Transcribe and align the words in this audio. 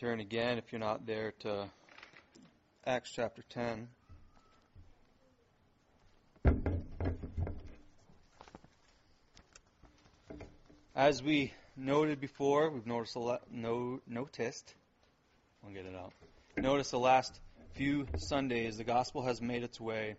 Turn 0.00 0.20
again, 0.20 0.56
if 0.56 0.72
you're 0.72 0.78
not 0.78 1.04
there, 1.04 1.34
to 1.40 1.68
Acts 2.86 3.10
chapter 3.14 3.42
10. 3.50 3.86
As 10.96 11.22
we 11.22 11.52
noted 11.76 12.18
before, 12.18 12.70
we've 12.70 12.86
noticed 12.86 13.14
no, 13.50 14.00
noticed, 14.06 14.74
I'll 15.62 15.70
get 15.70 15.84
it 15.84 15.94
out. 15.94 16.14
Notice 16.56 16.92
the 16.92 16.98
last 16.98 17.38
few 17.74 18.06
Sundays, 18.16 18.78
the 18.78 18.84
gospel 18.84 19.20
has 19.26 19.42
made 19.42 19.62
its 19.62 19.78
way 19.78 20.16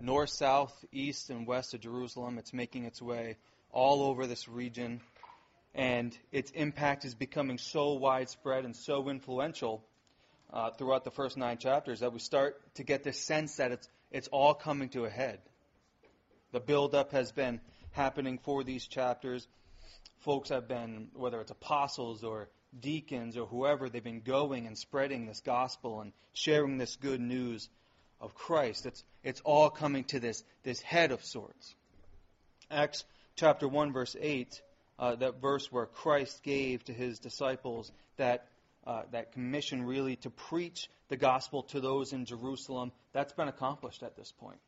north, 0.00 0.30
south, 0.30 0.84
east, 0.90 1.30
and 1.30 1.46
west 1.46 1.74
of 1.74 1.80
Jerusalem. 1.80 2.38
It's 2.38 2.52
making 2.52 2.86
its 2.86 3.00
way 3.00 3.36
all 3.70 4.02
over 4.02 4.26
this 4.26 4.48
region, 4.48 5.00
and 5.74 6.16
its 6.30 6.50
impact 6.50 7.04
is 7.04 7.14
becoming 7.14 7.58
so 7.58 7.94
widespread 7.94 8.64
and 8.64 8.76
so 8.76 9.08
influential 9.08 9.84
uh, 10.52 10.70
throughout 10.70 11.04
the 11.04 11.10
first 11.10 11.36
nine 11.36 11.58
chapters 11.58 12.00
that 12.00 12.12
we 12.12 12.18
start 12.18 12.60
to 12.74 12.84
get 12.84 13.02
this 13.02 13.18
sense 13.18 13.56
that 13.56 13.72
it's 13.72 13.88
it's 14.12 14.28
all 14.28 14.54
coming 14.54 14.90
to 14.90 15.06
a 15.06 15.10
head. 15.10 15.40
The 16.52 16.60
buildup 16.60 17.12
has 17.12 17.32
been 17.32 17.60
happening 17.92 18.38
for 18.38 18.62
these 18.62 18.86
chapters. 18.86 19.48
Folks 20.20 20.50
have 20.50 20.68
been, 20.68 21.08
whether 21.14 21.40
it's 21.40 21.50
apostles 21.50 22.22
or 22.22 22.50
deacons 22.78 23.36
or 23.36 23.46
whoever, 23.46 23.88
they've 23.88 24.04
been 24.04 24.20
going 24.20 24.66
and 24.66 24.76
spreading 24.76 25.26
this 25.26 25.40
gospel 25.40 26.00
and 26.00 26.12
sharing 26.34 26.76
this 26.76 26.96
good 26.96 27.20
news 27.20 27.68
of 28.20 28.34
Christ. 28.34 28.86
It's, 28.86 29.02
it's 29.24 29.40
all 29.40 29.70
coming 29.70 30.04
to 30.04 30.20
this, 30.20 30.44
this 30.62 30.80
head 30.80 31.10
of 31.10 31.24
sorts. 31.24 31.74
Acts 32.70 33.04
chapter 33.34 33.66
1, 33.66 33.92
verse 33.92 34.14
8, 34.20 34.60
uh, 35.02 35.16
that 35.16 35.40
verse 35.40 35.70
where 35.72 35.86
Christ 35.86 36.44
gave 36.44 36.84
to 36.84 36.92
his 36.92 37.18
disciples 37.18 37.90
that, 38.18 38.46
uh, 38.86 39.02
that 39.10 39.32
commission 39.32 39.84
really 39.84 40.14
to 40.16 40.30
preach 40.30 40.88
the 41.08 41.16
gospel 41.16 41.64
to 41.64 41.80
those 41.80 42.12
in 42.12 42.24
Jerusalem, 42.24 42.92
that's 43.12 43.32
been 43.32 43.48
accomplished 43.48 44.04
at 44.04 44.16
this 44.16 44.30
point. 44.30 44.60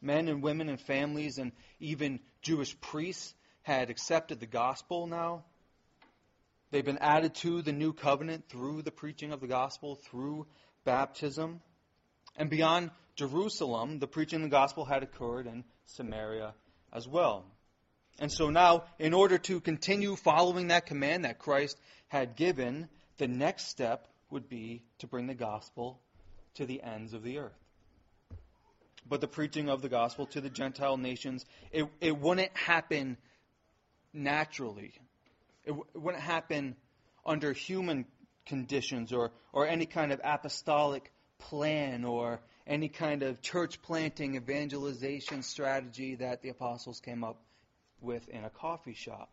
Men 0.00 0.28
and 0.28 0.42
women 0.42 0.70
and 0.70 0.80
families 0.80 1.36
and 1.36 1.52
even 1.78 2.20
Jewish 2.40 2.80
priests 2.80 3.34
had 3.60 3.90
accepted 3.90 4.40
the 4.40 4.46
gospel 4.46 5.06
now. 5.06 5.44
They've 6.70 6.82
been 6.82 6.98
added 6.98 7.34
to 7.36 7.60
the 7.60 7.72
new 7.72 7.92
covenant 7.92 8.48
through 8.48 8.80
the 8.80 8.90
preaching 8.90 9.32
of 9.32 9.42
the 9.42 9.46
gospel, 9.46 9.96
through 9.96 10.46
baptism. 10.84 11.60
And 12.34 12.48
beyond 12.48 12.92
Jerusalem, 13.14 13.98
the 13.98 14.08
preaching 14.08 14.42
of 14.42 14.44
the 14.44 14.56
gospel 14.56 14.86
had 14.86 15.02
occurred 15.02 15.46
in 15.46 15.64
Samaria 15.84 16.54
as 16.94 17.06
well. 17.06 17.44
And 18.18 18.30
so 18.30 18.50
now, 18.50 18.84
in 18.98 19.12
order 19.12 19.38
to 19.38 19.60
continue 19.60 20.14
following 20.16 20.68
that 20.68 20.86
command 20.86 21.24
that 21.24 21.38
Christ 21.38 21.78
had 22.08 22.36
given, 22.36 22.88
the 23.18 23.26
next 23.26 23.68
step 23.68 24.06
would 24.30 24.48
be 24.48 24.82
to 24.98 25.06
bring 25.06 25.26
the 25.26 25.34
gospel 25.34 26.00
to 26.54 26.66
the 26.66 26.82
ends 26.82 27.12
of 27.12 27.22
the 27.22 27.38
earth. 27.38 27.58
But 29.06 29.20
the 29.20 29.28
preaching 29.28 29.68
of 29.68 29.82
the 29.82 29.88
gospel 29.88 30.26
to 30.26 30.40
the 30.40 30.48
Gentile 30.48 30.96
nations, 30.96 31.44
it, 31.72 31.86
it 32.00 32.18
wouldn't 32.18 32.56
happen 32.56 33.16
naturally. 34.12 34.92
It, 35.64 35.70
w- 35.70 35.84
it 35.94 35.98
wouldn't 35.98 36.22
happen 36.22 36.76
under 37.26 37.52
human 37.52 38.06
conditions 38.46 39.12
or, 39.12 39.32
or 39.52 39.66
any 39.66 39.86
kind 39.86 40.12
of 40.12 40.20
apostolic 40.22 41.12
plan 41.38 42.04
or 42.04 42.40
any 42.66 42.88
kind 42.88 43.22
of 43.22 43.42
church 43.42 43.82
planting 43.82 44.36
evangelization 44.36 45.42
strategy 45.42 46.14
that 46.16 46.42
the 46.42 46.48
apostles 46.48 47.00
came 47.00 47.24
up 47.24 47.40
with 48.04 48.28
in 48.28 48.44
a 48.44 48.50
coffee 48.50 48.94
shop. 48.94 49.30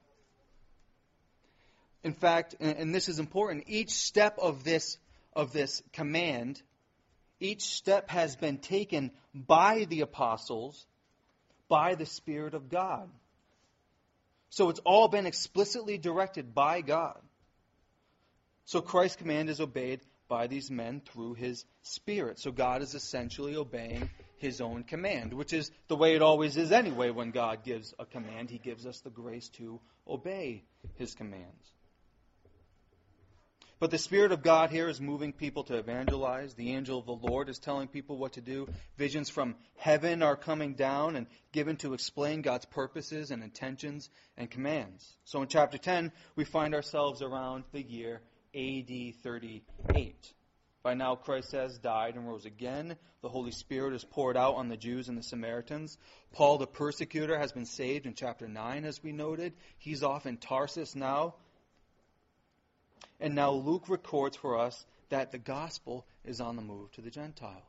In 2.03 2.13
fact, 2.13 2.55
and, 2.59 2.95
this 2.95 3.09
is 3.09 3.19
important, 3.19 3.65
each 3.67 3.91
step 3.91 4.39
of 4.39 4.63
this 4.63 4.97
of 5.33 5.53
this 5.53 5.81
command, 5.93 6.61
each 7.39 7.61
step 7.61 8.09
has 8.09 8.35
been 8.35 8.57
taken 8.57 9.11
by 9.33 9.85
the 9.87 10.01
apostles 10.01 10.85
by 11.69 11.95
the 11.95 12.05
Spirit 12.05 12.53
of 12.53 12.69
God. 12.69 13.09
So 14.49 14.69
it's 14.69 14.81
all 14.83 15.07
been 15.07 15.25
explicitly 15.25 15.97
directed 15.97 16.53
by 16.53 16.81
God. 16.81 17.17
So 18.65 18.81
Christ's 18.81 19.15
command 19.15 19.49
is 19.49 19.61
obeyed 19.61 20.01
by 20.27 20.47
these 20.47 20.69
men 20.69 21.01
through 21.05 21.35
his 21.35 21.63
Spirit. 21.81 22.39
So 22.39 22.51
God 22.51 22.81
is 22.81 22.93
essentially 22.93 23.55
obeying 23.55 24.09
his 24.41 24.59
own 24.59 24.83
command, 24.83 25.33
which 25.33 25.53
is 25.53 25.71
the 25.87 25.95
way 25.95 26.15
it 26.15 26.21
always 26.21 26.57
is 26.57 26.71
anyway 26.71 27.11
when 27.11 27.31
God 27.31 27.63
gives 27.63 27.93
a 27.99 28.05
command. 28.05 28.49
He 28.49 28.57
gives 28.57 28.85
us 28.85 28.99
the 29.01 29.09
grace 29.09 29.47
to 29.49 29.79
obey 30.07 30.63
his 30.95 31.13
commands. 31.13 31.71
But 33.79 33.89
the 33.89 33.97
Spirit 33.97 34.31
of 34.31 34.43
God 34.43 34.69
here 34.69 34.87
is 34.89 35.01
moving 35.01 35.33
people 35.33 35.63
to 35.63 35.77
evangelize. 35.77 36.53
The 36.53 36.73
angel 36.73 36.99
of 36.99 37.07
the 37.07 37.13
Lord 37.13 37.49
is 37.49 37.57
telling 37.57 37.87
people 37.87 38.15
what 38.17 38.33
to 38.33 38.41
do. 38.41 38.67
Visions 38.97 39.31
from 39.31 39.55
heaven 39.75 40.21
are 40.21 40.35
coming 40.35 40.75
down 40.75 41.15
and 41.15 41.25
given 41.51 41.77
to 41.77 41.95
explain 41.95 42.43
God's 42.43 42.65
purposes 42.65 43.31
and 43.31 43.41
intentions 43.41 44.09
and 44.37 44.51
commands. 44.51 45.17
So 45.23 45.41
in 45.41 45.47
chapter 45.47 45.79
10, 45.79 46.11
we 46.35 46.45
find 46.45 46.75
ourselves 46.75 47.23
around 47.23 47.63
the 47.71 47.81
year 47.81 48.21
AD 48.53 49.15
38. 49.23 50.33
By 50.83 50.95
now, 50.95 51.15
Christ 51.15 51.51
has 51.51 51.77
died 51.77 52.15
and 52.15 52.27
rose 52.27 52.45
again. 52.45 52.95
The 53.21 53.29
Holy 53.29 53.51
Spirit 53.51 53.93
is 53.93 54.03
poured 54.03 54.35
out 54.35 54.55
on 54.55 54.67
the 54.67 54.77
Jews 54.77 55.09
and 55.09 55.17
the 55.17 55.23
Samaritans. 55.23 55.97
Paul 56.33 56.57
the 56.57 56.65
persecutor 56.65 57.37
has 57.37 57.51
been 57.51 57.65
saved 57.65 58.07
in 58.07 58.15
chapter 58.15 58.47
9, 58.47 58.85
as 58.85 59.03
we 59.03 59.11
noted. 59.11 59.53
He's 59.77 60.01
off 60.01 60.25
in 60.25 60.37
Tarsus 60.37 60.95
now. 60.95 61.35
And 63.19 63.35
now 63.35 63.51
Luke 63.51 63.89
records 63.89 64.35
for 64.37 64.57
us 64.57 64.85
that 65.09 65.31
the 65.31 65.37
gospel 65.37 66.07
is 66.25 66.41
on 66.41 66.55
the 66.55 66.63
move 66.63 66.91
to 66.93 67.01
the 67.01 67.11
Gentiles. 67.11 67.61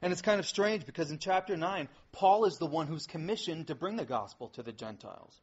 And 0.00 0.10
it's 0.10 0.22
kind 0.22 0.40
of 0.40 0.48
strange 0.48 0.86
because 0.86 1.10
in 1.10 1.18
chapter 1.18 1.56
9, 1.56 1.88
Paul 2.12 2.46
is 2.46 2.56
the 2.56 2.66
one 2.66 2.86
who's 2.86 3.06
commissioned 3.06 3.66
to 3.66 3.74
bring 3.74 3.96
the 3.96 4.06
gospel 4.06 4.48
to 4.50 4.62
the 4.62 4.72
Gentiles. 4.72 5.38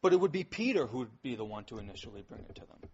But 0.00 0.14
it 0.14 0.20
would 0.20 0.32
be 0.32 0.42
Peter 0.42 0.86
who 0.86 0.98
would 0.98 1.22
be 1.22 1.36
the 1.36 1.44
one 1.44 1.64
to 1.64 1.78
initially 1.78 2.22
bring 2.22 2.44
it 2.48 2.54
to 2.56 2.62
them. 2.62 2.90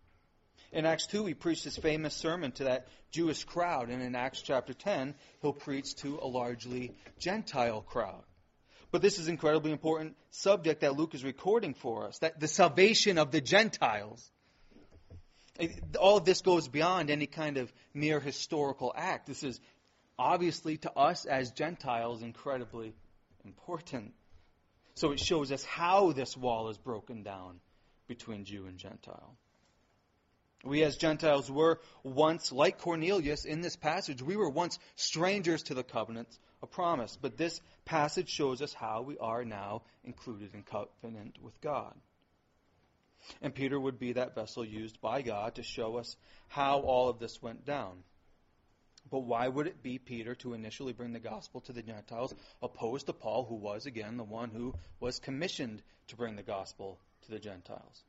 In 0.73 0.87
Acts 0.87 1.07
2, 1.07 1.27
he 1.27 1.35
preached 1.35 1.65
his 1.65 1.77
famous 1.77 2.15
sermon 2.15 2.53
to 2.53 2.65
that 2.65 2.87
Jewish 3.11 3.45
crowd, 3.45 3.89
and 3.89 4.03
in 4.03 4.15
Acts 4.15 4.43
chapter 4.43 4.73
10, 4.73 5.15
he'll 5.43 5.53
preach 5.53 5.97
to 5.97 6.19
a 6.23 6.27
largely 6.27 6.93
Gentile 7.19 7.83
crowd. 7.83 8.23
But 8.93 9.03
this 9.03 9.19
is 9.19 9.27
an 9.27 9.33
incredibly 9.35 9.73
important 9.73 10.17
subject 10.31 10.81
that 10.81 10.97
Luke 10.97 11.15
is 11.15 11.25
recording 11.25 11.75
for 11.75 12.07
us, 12.07 12.19
that 12.19 12.39
the 12.39 12.49
salvation 12.49 13.19
of 13.19 13.31
the 13.31 13.41
Gentiles 13.41 14.31
all 15.99 16.17
of 16.17 16.25
this 16.25 16.41
goes 16.41 16.69
beyond 16.69 17.11
any 17.11 17.27
kind 17.27 17.57
of 17.57 17.73
mere 17.93 18.21
historical 18.21 18.93
act. 18.97 19.27
This 19.27 19.43
is 19.43 19.61
obviously 20.19 20.79
to 20.79 20.93
us 20.93 21.25
as 21.25 21.53
Gentiles 21.53 22.23
incredibly 22.23 22.95
important. 23.45 24.13
So 24.95 25.13
it 25.13 25.21
shows 25.21 25.53
us 25.53 25.65
how 25.65 26.13
this 26.13 26.37
wall 26.37 26.69
is 26.69 26.79
broken 26.79 27.23
down 27.23 27.61
between 28.07 28.45
Jew 28.45 28.67
and 28.67 28.79
Gentile. 28.79 29.37
We 30.63 30.83
as 30.83 30.97
Gentiles 30.97 31.51
were 31.51 31.81
once, 32.03 32.53
like 32.53 32.79
Cornelius 32.79 33.47
in 33.47 33.63
this 33.63 33.77
passage, 33.77 34.23
we 34.23 34.37
were 34.37 34.51
once 34.51 34.79
strangers 34.95 35.63
to 35.65 35.75
the 35.75 35.83
covenant 35.83 36.29
of 36.63 36.71
promise. 36.71 37.17
But 37.21 37.39
this 37.39 37.61
passage 37.87 38.29
shows 38.29 38.61
us 38.61 38.75
how 38.75 39.03
we 39.03 39.17
are 39.19 39.45
now 39.45 39.83
included 40.05 40.55
in 40.55 40.63
covenant 40.63 41.39
with 41.43 41.59
God. 41.61 41.95
And 43.41 43.55
Peter 43.55 43.79
would 43.79 43.99
be 43.99 44.15
that 44.15 44.35
vessel 44.35 44.65
used 44.65 45.01
by 45.01 45.23
God 45.23 45.55
to 45.55 45.63
show 45.63 45.97
us 45.97 46.17
how 46.49 46.81
all 46.81 47.09
of 47.09 47.19
this 47.19 47.41
went 47.43 47.65
down. 47.65 48.03
But 49.11 49.21
why 49.21 49.49
would 49.49 49.67
it 49.67 49.83
be 49.83 49.99
Peter 49.99 50.35
to 50.37 50.53
initially 50.53 50.93
bring 50.93 51.13
the 51.13 51.21
gospel 51.21 51.63
to 51.63 51.73
the 51.73 51.83
Gentiles, 51.83 52.35
opposed 52.63 53.07
to 53.07 53.13
Paul, 53.13 53.45
who 53.45 53.57
was, 53.57 53.87
again, 53.87 54.19
the 54.19 54.25
one 54.25 54.51
who 54.51 54.75
was 55.01 55.19
commissioned 55.19 55.83
to 56.09 56.17
bring 56.17 56.37
the 56.37 56.43
gospel 56.43 56.99
to 57.23 57.31
the 57.31 57.39
Gentiles? 57.39 58.05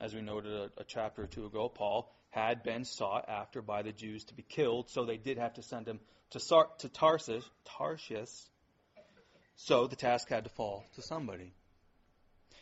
As 0.00 0.14
we 0.14 0.22
noted 0.22 0.52
a, 0.52 0.70
a 0.80 0.84
chapter 0.84 1.24
or 1.24 1.26
two 1.26 1.46
ago, 1.46 1.68
Paul 1.68 2.10
had 2.30 2.62
been 2.62 2.84
sought 2.84 3.28
after 3.28 3.60
by 3.60 3.82
the 3.82 3.92
Jews 3.92 4.24
to 4.24 4.34
be 4.34 4.42
killed, 4.42 4.88
so 4.88 5.04
they 5.04 5.16
did 5.16 5.36
have 5.38 5.54
to 5.54 5.62
send 5.62 5.86
him 5.86 6.00
to, 6.30 6.40
Sar- 6.40 6.70
to 6.78 6.88
Tarsus. 6.88 7.44
So 9.56 9.86
the 9.86 9.96
task 9.96 10.28
had 10.28 10.44
to 10.44 10.50
fall 10.50 10.84
to 10.94 11.02
somebody. 11.02 11.52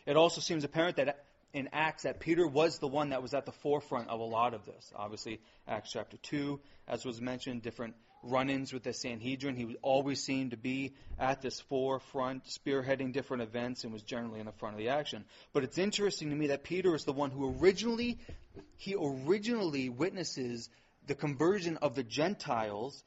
It 0.06 0.16
also 0.16 0.40
seems 0.40 0.64
apparent 0.64 0.96
that 0.96 1.24
in 1.52 1.68
Acts 1.72 2.02
that 2.02 2.18
Peter 2.20 2.46
was 2.46 2.78
the 2.78 2.88
one 2.88 3.10
that 3.10 3.22
was 3.22 3.34
at 3.34 3.46
the 3.46 3.52
forefront 3.52 4.08
of 4.08 4.20
a 4.20 4.24
lot 4.24 4.54
of 4.54 4.64
this. 4.64 4.92
Obviously, 4.96 5.40
Acts 5.66 5.92
chapter 5.92 6.16
2, 6.16 6.60
as 6.88 7.04
was 7.04 7.20
mentioned, 7.20 7.62
different 7.62 7.94
run 8.22 8.50
ins 8.50 8.72
with 8.72 8.82
the 8.82 8.92
Sanhedrin. 8.92 9.56
He 9.56 9.76
always 9.82 10.22
seemed 10.22 10.50
to 10.50 10.56
be 10.56 10.94
at 11.18 11.40
this 11.40 11.60
forefront, 11.60 12.44
spearheading 12.44 13.12
different 13.12 13.42
events, 13.42 13.84
and 13.84 13.92
was 13.92 14.02
generally 14.02 14.40
in 14.40 14.46
the 14.46 14.52
front 14.52 14.74
of 14.74 14.78
the 14.78 14.88
action. 14.90 15.24
But 15.52 15.64
it's 15.64 15.78
interesting 15.78 16.30
to 16.30 16.36
me 16.36 16.48
that 16.48 16.64
Peter 16.64 16.94
is 16.94 17.04
the 17.04 17.12
one 17.12 17.30
who 17.30 17.56
originally 17.60 18.18
he 18.76 18.96
originally 18.98 19.88
witnesses 19.88 20.68
the 21.06 21.14
conversion 21.14 21.76
of 21.78 21.94
the 21.94 22.02
Gentiles, 22.02 23.02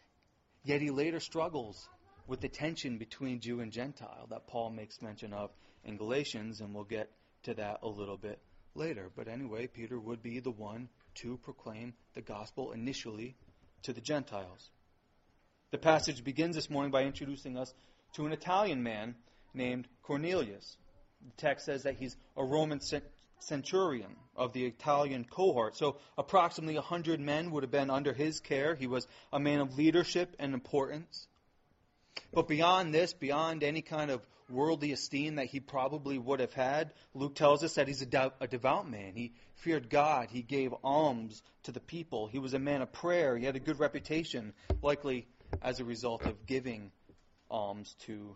yet 0.63 0.81
he 0.81 0.89
later 0.91 1.19
struggles 1.19 1.87
with 2.27 2.39
the 2.39 2.49
tension 2.49 2.97
between 2.97 3.41
Jew 3.41 3.59
and 3.59 3.71
Gentile 3.71 4.27
that 4.29 4.47
Paul 4.47 4.69
makes 4.69 5.01
mention 5.01 5.33
of 5.33 5.51
in 5.83 5.97
Galatians, 5.97 6.61
and 6.61 6.73
we'll 6.73 6.83
get 6.83 7.09
to 7.43 7.53
that 7.55 7.79
a 7.83 7.87
little 7.87 8.17
bit 8.17 8.39
later. 8.75 9.09
But 9.15 9.27
anyway, 9.27 9.67
Peter 9.67 9.99
would 9.99 10.23
be 10.23 10.39
the 10.39 10.51
one 10.51 10.89
to 11.15 11.37
proclaim 11.37 11.93
the 12.13 12.21
gospel 12.21 12.71
initially 12.71 13.35
to 13.83 13.93
the 13.93 14.01
Gentiles. 14.01 14.69
The 15.71 15.77
passage 15.77 16.25
begins 16.25 16.57
this 16.57 16.69
morning 16.69 16.91
by 16.91 17.03
introducing 17.03 17.57
us 17.57 17.73
to 18.15 18.25
an 18.25 18.33
Italian 18.33 18.83
man 18.83 19.15
named 19.53 19.87
Cornelius. 20.03 20.75
The 21.23 21.31
text 21.37 21.65
says 21.65 21.83
that 21.83 21.95
he's 21.95 22.17
a 22.35 22.43
Roman 22.43 22.81
centurion 23.39 24.17
of 24.35 24.51
the 24.51 24.65
Italian 24.65 25.23
cohort. 25.23 25.77
So 25.77 25.95
approximately 26.17 26.75
100 26.75 27.21
men 27.21 27.51
would 27.51 27.63
have 27.63 27.71
been 27.71 27.89
under 27.89 28.11
his 28.11 28.41
care. 28.41 28.75
He 28.75 28.87
was 28.87 29.07
a 29.31 29.39
man 29.39 29.61
of 29.61 29.77
leadership 29.77 30.35
and 30.39 30.53
importance. 30.53 31.25
But 32.33 32.49
beyond 32.49 32.93
this, 32.93 33.13
beyond 33.13 33.63
any 33.63 33.81
kind 33.81 34.11
of 34.11 34.21
worldly 34.49 34.91
esteem 34.91 35.35
that 35.35 35.45
he 35.45 35.61
probably 35.61 36.17
would 36.17 36.41
have 36.41 36.53
had, 36.53 36.91
Luke 37.13 37.35
tells 37.35 37.63
us 37.63 37.75
that 37.75 37.87
he's 37.87 38.01
a, 38.01 38.33
a 38.41 38.47
devout 38.47 38.89
man. 38.89 39.13
He 39.15 39.35
feared 39.55 39.89
God. 39.89 40.27
He 40.31 40.41
gave 40.41 40.73
alms 40.83 41.41
to 41.63 41.71
the 41.71 41.79
people. 41.79 42.27
He 42.27 42.39
was 42.39 42.53
a 42.53 42.59
man 42.59 42.81
of 42.81 42.91
prayer. 42.91 43.37
He 43.37 43.45
had 43.45 43.55
a 43.55 43.59
good 43.59 43.79
reputation, 43.79 44.51
likely 44.81 45.27
as 45.61 45.79
a 45.79 45.85
result 45.85 46.25
of 46.25 46.45
giving 46.45 46.91
alms 47.49 47.95
to 48.05 48.35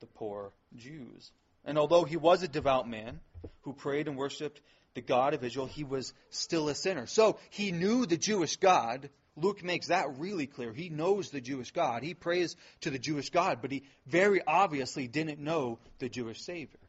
the 0.00 0.06
poor 0.06 0.52
Jews. 0.76 1.30
And 1.64 1.78
although 1.78 2.04
he 2.04 2.16
was 2.16 2.42
a 2.42 2.48
devout 2.48 2.88
man 2.88 3.20
who 3.62 3.72
prayed 3.72 4.08
and 4.08 4.16
worshiped 4.16 4.60
the 4.94 5.00
God 5.00 5.34
of 5.34 5.44
Israel, 5.44 5.66
he 5.66 5.84
was 5.84 6.12
still 6.30 6.68
a 6.68 6.74
sinner. 6.74 7.06
So 7.06 7.38
he 7.50 7.72
knew 7.72 8.06
the 8.06 8.16
Jewish 8.16 8.56
God. 8.56 9.10
Luke 9.36 9.62
makes 9.62 9.88
that 9.88 10.18
really 10.18 10.46
clear. 10.46 10.72
He 10.72 10.88
knows 10.88 11.30
the 11.30 11.40
Jewish 11.40 11.70
God. 11.70 12.02
He 12.02 12.14
prays 12.14 12.56
to 12.80 12.90
the 12.90 12.98
Jewish 12.98 13.30
God, 13.30 13.58
but 13.62 13.70
he 13.70 13.84
very 14.06 14.40
obviously 14.44 15.06
didn't 15.06 15.38
know 15.38 15.78
the 15.98 16.08
Jewish 16.08 16.40
Savior. 16.40 16.80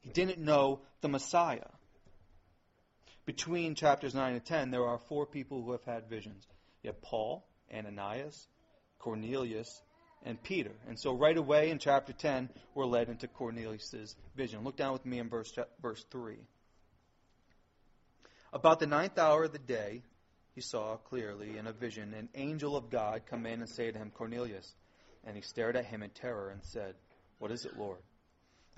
He 0.00 0.10
didn't 0.10 0.38
know 0.38 0.80
the 1.00 1.08
Messiah. 1.08 1.68
Between 3.26 3.74
chapters 3.74 4.14
9 4.14 4.34
and 4.34 4.44
10, 4.44 4.70
there 4.70 4.84
are 4.84 4.98
four 4.98 5.26
people 5.26 5.62
who 5.62 5.72
have 5.72 5.84
had 5.84 6.08
visions. 6.08 6.46
You 6.82 6.88
have 6.88 7.00
Paul, 7.00 7.46
Ananias, 7.74 8.46
Cornelius, 9.04 9.82
and 10.24 10.42
Peter. 10.42 10.72
And 10.88 10.98
so 10.98 11.12
right 11.12 11.36
away 11.36 11.70
in 11.70 11.78
chapter 11.78 12.14
10, 12.14 12.48
we're 12.74 12.86
led 12.86 13.10
into 13.10 13.28
Cornelius' 13.28 14.16
vision. 14.34 14.64
Look 14.64 14.76
down 14.76 14.94
with 14.94 15.04
me 15.04 15.18
in 15.18 15.28
verse, 15.28 15.52
verse 15.82 16.02
3. 16.10 16.36
About 18.54 18.80
the 18.80 18.86
ninth 18.86 19.18
hour 19.18 19.44
of 19.44 19.52
the 19.52 19.58
day, 19.58 20.02
he 20.54 20.62
saw 20.62 20.96
clearly 20.96 21.58
in 21.58 21.66
a 21.66 21.72
vision 21.72 22.14
an 22.14 22.30
angel 22.34 22.76
of 22.76 22.88
God 22.88 23.22
come 23.28 23.44
in 23.44 23.60
and 23.60 23.68
say 23.68 23.90
to 23.90 23.98
him, 23.98 24.10
Cornelius. 24.10 24.74
And 25.24 25.36
he 25.36 25.42
stared 25.42 25.76
at 25.76 25.84
him 25.84 26.02
in 26.02 26.10
terror 26.10 26.48
and 26.48 26.62
said, 26.64 26.94
What 27.38 27.50
is 27.50 27.66
it, 27.66 27.76
Lord? 27.76 28.00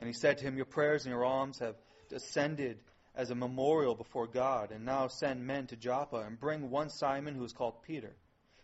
And 0.01 0.09
he 0.09 0.13
said 0.13 0.39
to 0.39 0.45
him, 0.45 0.57
Your 0.57 0.67
prayers 0.67 1.05
and 1.05 1.13
your 1.13 1.25
alms 1.25 1.61
have 1.61 1.77
ascended 2.13 2.79
as 3.15 3.31
a 3.31 3.35
memorial 3.35 3.95
before 3.95 4.27
God, 4.27 4.73
and 4.73 4.85
now 4.85 5.07
send 5.07 5.47
men 5.47 5.69
to 5.69 5.77
Joppa 5.77 6.17
and 6.17 6.39
bring 6.39 6.71
one 6.71 6.91
Simon 6.91 7.35
who 7.35 7.45
is 7.45 7.53
called 7.53 7.83
Peter. 7.83 8.15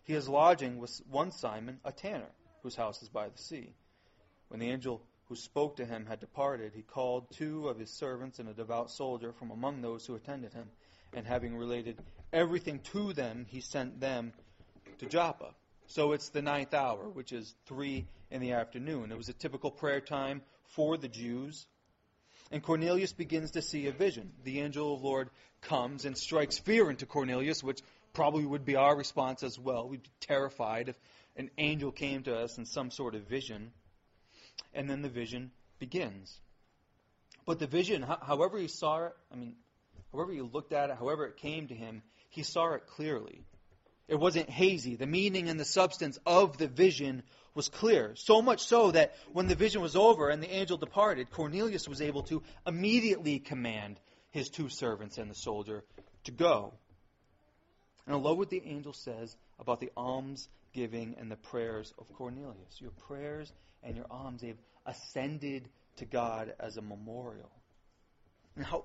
He 0.05 0.15
is 0.15 0.29
lodging 0.29 0.79
with 0.79 1.01
one 1.09 1.31
Simon, 1.31 1.81
a 1.85 1.93
tanner 1.93 2.31
whose 2.63 2.77
house 2.77 3.03
is 3.03 3.09
by 3.09 3.29
the 3.29 3.39
sea. 3.39 3.75
When 4.49 4.61
the 4.61 4.71
angel 4.71 5.03
who 5.29 5.37
spoke 5.37 5.77
to 5.77 5.85
him 5.85 6.07
had 6.07 6.21
departed, 6.21 6.73
he 6.75 6.83
called 6.83 7.31
two 7.33 7.69
of 7.69 7.79
his 7.79 7.91
servants 7.91 8.39
and 8.39 8.49
a 8.49 8.55
devout 8.55 8.91
soldier 8.91 9.33
from 9.33 9.51
among 9.51 9.81
those 9.81 10.05
who 10.05 10.15
attended 10.15 10.53
him, 10.53 10.69
and 11.15 11.27
having 11.27 11.57
related 11.57 11.99
everything 12.33 12.81
to 12.81 13.13
them, 13.13 13.47
he 13.49 13.61
sent 13.61 14.01
them 14.01 14.33
to 14.99 15.07
Joppa. 15.07 15.55
So 15.87 16.13
it's 16.13 16.31
the 16.31 16.43
ninth 16.43 16.75
hour, 16.75 17.09
which 17.09 17.33
is 17.33 17.55
three 17.67 18.07
in 18.31 18.41
the 18.41 18.53
afternoon. 18.53 19.13
It 19.13 19.19
was 19.19 19.29
a 19.29 19.35
typical 19.35 19.71
prayer 19.71 20.01
time 20.01 20.43
for 20.69 20.97
the 20.97 21.09
Jews. 21.09 21.67
And 22.51 22.63
Cornelius 22.63 23.13
begins 23.13 23.53
to 23.53 23.63
see 23.63 23.87
a 23.87 23.93
vision. 23.93 24.33
The 24.45 24.61
angel 24.61 24.95
of 24.95 25.01
the 25.01 25.07
Lord 25.07 25.31
comes 25.63 26.05
and 26.05 26.17
strikes 26.17 26.59
fear 26.59 26.91
into 26.91 27.07
Cornelius, 27.07 27.63
which 27.63 27.81
probably 28.13 28.45
would 28.45 28.65
be 28.65 28.77
our 28.77 28.97
response 28.97 29.43
as 29.43 29.59
well. 29.59 29.89
We'd 29.89 30.03
be 30.03 30.11
terrified 30.21 30.89
if 30.89 30.99
an 31.37 31.51
angel 31.59 31.93
came 31.93 32.23
to 32.25 32.37
us 32.37 32.59
in 32.59 32.67
some 32.67 32.91
sort 32.91 33.15
of 33.15 33.23
vision, 33.23 33.73
and 34.75 34.89
then 34.89 35.03
the 35.03 35.09
vision 35.09 35.51
begins. 35.79 36.39
But 37.47 37.59
the 37.59 37.67
vision, 37.67 38.03
however 38.03 38.59
he 38.59 38.69
saw 38.69 39.07
it, 39.07 39.13
I 39.33 39.37
mean, 39.37 39.57
however 40.13 40.33
he 40.33 40.41
looked 40.41 40.73
at 40.73 40.91
it, 40.91 40.97
however 40.97 41.27
it 41.27 41.39
came 41.39 41.69
to 41.69 41.75
him, 41.75 42.03
he 42.29 42.43
saw 42.43 42.75
it 42.75 42.87
clearly. 42.87 43.45
It 44.09 44.19
wasn't 44.19 44.51
hazy. 44.51 44.97
The 44.97 45.07
meaning 45.07 45.49
and 45.49 45.59
the 45.59 45.65
substance 45.65 46.19
of 46.27 46.59
the 46.59 46.69
vision 46.69 47.23
was 47.55 47.69
clear. 47.69 48.15
So 48.17 48.43
much 48.43 48.65
so 48.65 48.91
that 48.91 49.15
when 49.33 49.47
the 49.47 49.55
vision 49.55 49.81
was 49.81 49.97
over 49.97 50.29
and 50.29 50.43
the 50.43 50.53
angel 50.53 50.77
departed, 50.77 51.31
Cornelius 51.31 51.89
was 51.89 52.01
able 52.01 52.23
to 52.25 52.43
immediately 52.67 53.39
command 53.39 53.99
his 54.31 54.49
two 54.49 54.69
servants 54.69 55.19
and 55.19 55.31
the 55.31 55.35
soldier 55.35 55.85
to 56.25 56.31
go. 56.31 56.75
And 58.07 58.15
I 58.15 58.19
love 58.19 58.39
what 58.39 58.51
the 58.51 58.63
angel 58.65 58.93
says 58.93 59.37
about 59.59 59.81
the 59.81 59.91
alms 59.97 60.49
giving 60.73 61.15
and 61.19 61.31
the 61.31 61.37
prayers 61.37 61.93
of 61.99 62.13
Cornelius. 62.15 62.81
Your 62.81 62.91
prayers 63.07 63.53
and 63.83 63.97
your 63.97 64.07
alms, 64.11 64.43
they've 64.43 64.59
ascended 64.87 65.69
to 65.97 66.05
God 66.05 66.55
as 66.59 66.77
a 66.77 66.83
memorial. 66.83 67.51
And 68.57 68.65
how, 68.65 68.85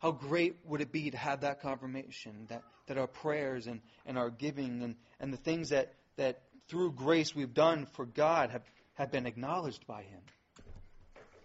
how 0.00 0.12
great 0.12 0.56
would 0.64 0.80
it 0.80 0.92
be 0.92 1.10
to 1.10 1.16
have 1.16 1.40
that 1.40 1.60
confirmation 1.60 2.46
that, 2.48 2.62
that 2.86 2.98
our 2.98 3.06
prayers 3.06 3.66
and, 3.66 3.80
and 4.06 4.18
our 4.18 4.30
giving 4.30 4.82
and, 4.82 4.96
and 5.20 5.32
the 5.32 5.38
things 5.38 5.70
that, 5.70 5.94
that 6.16 6.42
through 6.68 6.92
grace 6.92 7.34
we've 7.34 7.54
done 7.54 7.86
for 7.94 8.04
God 8.04 8.50
have, 8.50 8.62
have 8.94 9.10
been 9.10 9.26
acknowledged 9.26 9.86
by 9.86 10.02
Him? 10.02 10.20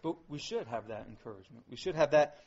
But 0.02 0.16
we 0.30 0.38
should 0.38 0.68
have 0.68 0.90
that 0.90 1.06
encouragement. 1.08 1.64
We 1.70 1.78
should 1.78 1.96
have 1.96 2.12
that, 2.12 2.40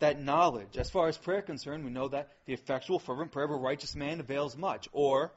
that 0.00 0.20
knowledge. 0.20 0.76
As 0.76 0.90
far 0.90 1.08
as 1.08 1.16
prayer 1.16 1.42
concerned, 1.42 1.84
we 1.84 1.90
know 1.90 2.08
that 2.08 2.28
the 2.46 2.52
effectual, 2.52 2.98
fervent 2.98 3.32
prayer 3.32 3.46
of 3.46 3.52
a 3.52 3.56
righteous 3.56 3.94
man 3.94 4.20
avails 4.20 4.56
much. 4.56 4.88
Or, 4.92 5.32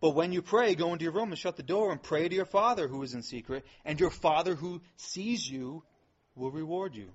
but 0.00 0.10
when 0.10 0.32
you 0.32 0.42
pray, 0.42 0.74
go 0.74 0.92
into 0.92 1.04
your 1.04 1.12
room 1.12 1.30
and 1.30 1.38
shut 1.38 1.56
the 1.56 1.62
door 1.62 1.92
and 1.92 2.02
pray 2.02 2.28
to 2.28 2.34
your 2.34 2.44
Father 2.44 2.88
who 2.88 3.02
is 3.02 3.14
in 3.14 3.22
secret, 3.22 3.64
and 3.84 4.00
your 4.00 4.10
Father 4.10 4.54
who 4.54 4.82
sees 4.96 5.48
you 5.48 5.82
will 6.34 6.50
reward 6.50 6.94
you. 6.94 7.08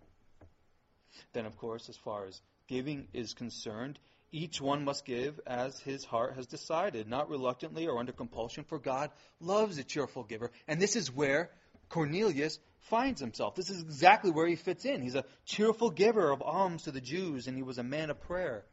Then, 1.34 1.46
of 1.46 1.58
course, 1.58 1.90
as 1.90 1.98
far 1.98 2.26
as 2.26 2.42
giving 2.68 3.08
is 3.14 3.34
concerned, 3.34 4.00
each 4.32 4.62
one 4.62 4.86
must 4.86 5.06
give 5.06 5.40
as 5.46 5.78
his 5.80 6.06
heart 6.06 6.36
has 6.36 6.48
decided, 6.48 7.08
not 7.08 7.30
reluctantly 7.30 7.88
or 7.88 8.00
under 8.00 8.14
compulsion, 8.14 8.64
for 8.64 8.80
God 8.80 9.12
loves 9.42 9.78
a 9.78 9.84
cheerful 9.84 10.24
giver. 10.24 10.52
And 10.68 10.82
this 10.82 10.96
is 10.96 11.14
where 11.14 11.50
Cornelius 11.90 12.58
finds 12.90 13.22
himself. 13.22 13.56
This 13.56 13.70
is 13.70 13.82
exactly 13.82 14.32
where 14.32 14.48
he 14.48 14.56
fits 14.56 14.86
in. 14.86 15.02
He's 15.02 15.16
a 15.16 15.26
cheerful 15.46 15.90
giver 15.90 16.32
of 16.32 16.42
alms 16.42 16.84
to 16.84 16.92
the 16.92 17.02
Jews, 17.02 17.48
and 17.48 17.56
he 17.56 17.64
was 17.64 17.78
a 17.78 17.84
man 17.84 18.10
of 18.10 18.22
prayer. 18.22 18.66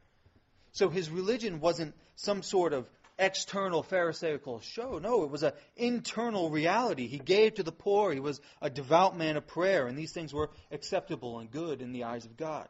So 0.73 0.89
his 0.89 1.11
religion 1.11 1.61
wasn't 1.61 1.95
some 2.17 2.43
sort 2.43 2.73
of 2.73 2.89
external 3.19 3.83
Pharisaical 3.83 4.61
show. 4.61 4.99
No, 4.99 5.25
it 5.25 5.31
was 5.31 5.43
an 5.43 5.53
internal 5.77 6.51
reality. 6.51 7.09
He 7.09 7.19
gave 7.19 7.55
to 7.55 7.63
the 7.63 7.73
poor. 7.73 8.13
He 8.13 8.21
was 8.21 8.41
a 8.63 8.71
devout 8.71 9.17
man 9.17 9.37
of 9.37 9.47
prayer, 9.47 9.87
and 9.87 9.99
these 9.99 10.13
things 10.13 10.33
were 10.33 10.51
acceptable 10.71 11.39
and 11.39 11.51
good 11.51 11.83
in 11.83 11.93
the 11.93 12.05
eyes 12.05 12.25
of 12.25 12.37
God. 12.37 12.69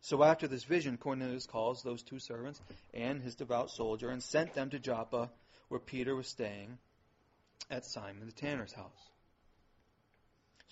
So 0.00 0.24
after 0.24 0.48
this 0.48 0.64
vision, 0.64 0.96
Cornelius 0.96 1.46
calls 1.46 1.82
those 1.82 2.02
two 2.02 2.18
servants 2.18 2.60
and 2.92 3.22
his 3.22 3.36
devout 3.36 3.70
soldier 3.70 4.08
and 4.10 4.22
sent 4.22 4.52
them 4.54 4.70
to 4.70 4.80
Joppa, 4.80 5.30
where 5.68 5.80
Peter 5.80 6.16
was 6.16 6.26
staying 6.26 6.78
at 7.70 7.84
Simon 7.84 8.26
the 8.26 8.32
tanner's 8.32 8.72
house. 8.72 9.11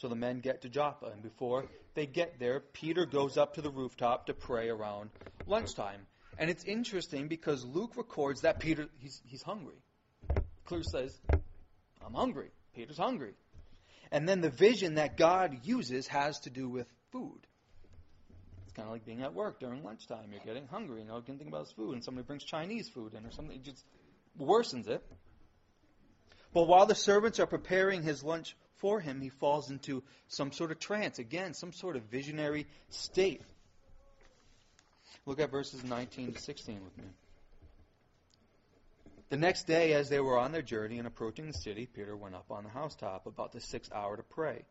So 0.01 0.09
the 0.09 0.17
men 0.17 0.41
get 0.41 0.63
to 0.63 0.71
Joppa, 0.71 1.11
and 1.13 1.23
before 1.23 1.67
they 1.93 2.07
get 2.07 2.39
there, 2.39 2.61
Peter 2.61 3.05
goes 3.05 3.37
up 3.37 3.55
to 3.55 3.61
the 3.61 3.69
rooftop 3.69 4.27
to 4.27 4.33
pray 4.33 4.71
around 4.71 5.11
lunchtime. 5.47 6.07
And 6.39 6.49
it's 6.49 6.65
interesting 6.65 7.29
because 7.29 7.67
Luke 7.67 7.99
records 7.99 8.41
that 8.41 8.61
Peter, 8.61 8.89
he's, 8.99 9.21
he's 9.27 9.43
hungry. 9.43 9.77
Clear 10.65 10.83
says, 10.83 11.21
I'm 11.31 12.15
hungry. 12.15 12.49
Peter's 12.75 12.97
hungry. 12.97 13.35
And 14.11 14.27
then 14.27 14.41
the 14.41 14.49
vision 14.49 14.95
that 14.95 15.19
God 15.19 15.59
uses 15.65 16.07
has 16.07 16.41
to 16.41 16.51
do 16.51 16.67
with 16.67 16.87
food. 17.13 17.47
It's 18.65 18.73
kind 18.73 18.89
of 18.89 18.93
like 18.93 19.05
being 19.05 19.21
at 19.21 19.35
work 19.35 19.61
during 19.61 19.85
lunchtime. 19.85 20.31
You're 20.31 20.41
getting 20.47 20.67
hungry, 20.67 21.03
you 21.03 21.09
know, 21.09 21.17
you 21.17 21.23
can 21.23 21.37
think 21.37 21.51
about 21.51 21.69
food, 21.77 21.93
and 21.93 22.03
somebody 22.03 22.27
brings 22.27 22.45
Chinese 22.45 22.89
food 22.89 23.13
in 23.13 23.27
or 23.27 23.33
something. 23.33 23.55
It 23.55 23.65
just 23.65 23.85
worsens 24.41 24.89
it. 24.89 25.05
But 26.55 26.69
while 26.69 26.87
the 26.87 26.95
servants 26.95 27.39
are 27.39 27.47
preparing 27.47 28.03
his 28.03 28.25
lunch 28.25 28.57
for 28.81 29.01
him, 29.01 29.21
he 29.21 29.29
falls 29.29 29.71
into 29.71 30.03
some 30.29 30.53
sort 30.53 30.71
of 30.71 30.79
trance. 30.79 31.19
Again, 31.19 31.55
some 31.55 31.73
sort 31.73 31.97
of 31.97 32.03
visionary 32.05 32.67
state. 32.89 33.43
Look 35.27 35.41
at 35.41 35.51
verses 35.51 35.85
19 35.85 36.33
to 36.33 36.41
16 36.41 36.83
with 36.83 36.97
me. 36.99 37.05
The 39.29 39.37
next 39.37 39.69
day, 39.69 39.93
as 39.93 40.09
they 40.09 40.19
were 40.19 40.39
on 40.39 40.51
their 40.51 40.63
journey 40.63 40.99
and 40.99 41.07
approaching 41.07 41.47
the 41.47 41.53
city, 41.53 41.87
Peter 41.87 42.17
went 42.17 42.35
up 42.35 42.51
on 42.51 42.65
the 42.65 42.71
housetop 42.71 43.27
about 43.27 43.53
the 43.53 43.61
sixth 43.61 43.93
hour 43.93 44.17
to 44.17 44.25
pray. 44.25 44.65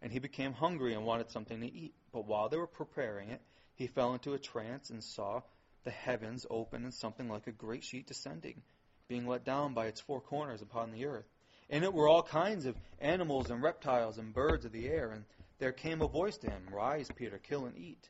And 0.00 0.12
he 0.12 0.20
became 0.20 0.52
hungry 0.52 0.94
and 0.94 1.04
wanted 1.04 1.30
something 1.30 1.60
to 1.60 1.66
eat. 1.66 1.94
But 2.12 2.26
while 2.26 2.48
they 2.48 2.56
were 2.56 2.68
preparing 2.68 3.30
it, 3.30 3.40
he 3.74 3.88
fell 3.88 4.12
into 4.12 4.34
a 4.34 4.38
trance 4.38 4.90
and 4.90 5.02
saw 5.02 5.42
the 5.84 5.90
heavens 5.90 6.46
open 6.48 6.84
and 6.84 6.94
something 6.94 7.28
like 7.28 7.46
a 7.46 7.52
great 7.52 7.82
sheet 7.82 8.06
descending, 8.06 8.62
being 9.08 9.26
let 9.26 9.44
down 9.44 9.74
by 9.74 9.86
its 9.86 10.00
four 10.00 10.20
corners 10.20 10.62
upon 10.62 10.92
the 10.92 11.06
earth. 11.06 11.26
In 11.68 11.82
it 11.82 11.92
were 11.92 12.08
all 12.08 12.22
kinds 12.22 12.66
of 12.66 12.76
animals 13.00 13.50
and 13.50 13.62
reptiles 13.62 14.18
and 14.18 14.32
birds 14.32 14.64
of 14.64 14.72
the 14.72 14.88
air. 14.88 15.10
And 15.10 15.24
there 15.58 15.72
came 15.72 16.02
a 16.02 16.08
voice 16.08 16.36
to 16.38 16.50
him, 16.50 16.68
Rise, 16.70 17.10
Peter, 17.14 17.38
kill 17.38 17.66
and 17.66 17.76
eat. 17.76 18.08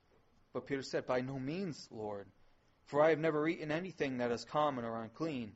But 0.52 0.66
Peter 0.66 0.82
said, 0.82 1.06
By 1.06 1.20
no 1.20 1.38
means, 1.38 1.88
Lord, 1.90 2.26
for 2.84 3.02
I 3.02 3.10
have 3.10 3.18
never 3.18 3.48
eaten 3.48 3.70
anything 3.70 4.18
that 4.18 4.30
is 4.30 4.44
common 4.44 4.84
or 4.84 5.02
unclean. 5.02 5.52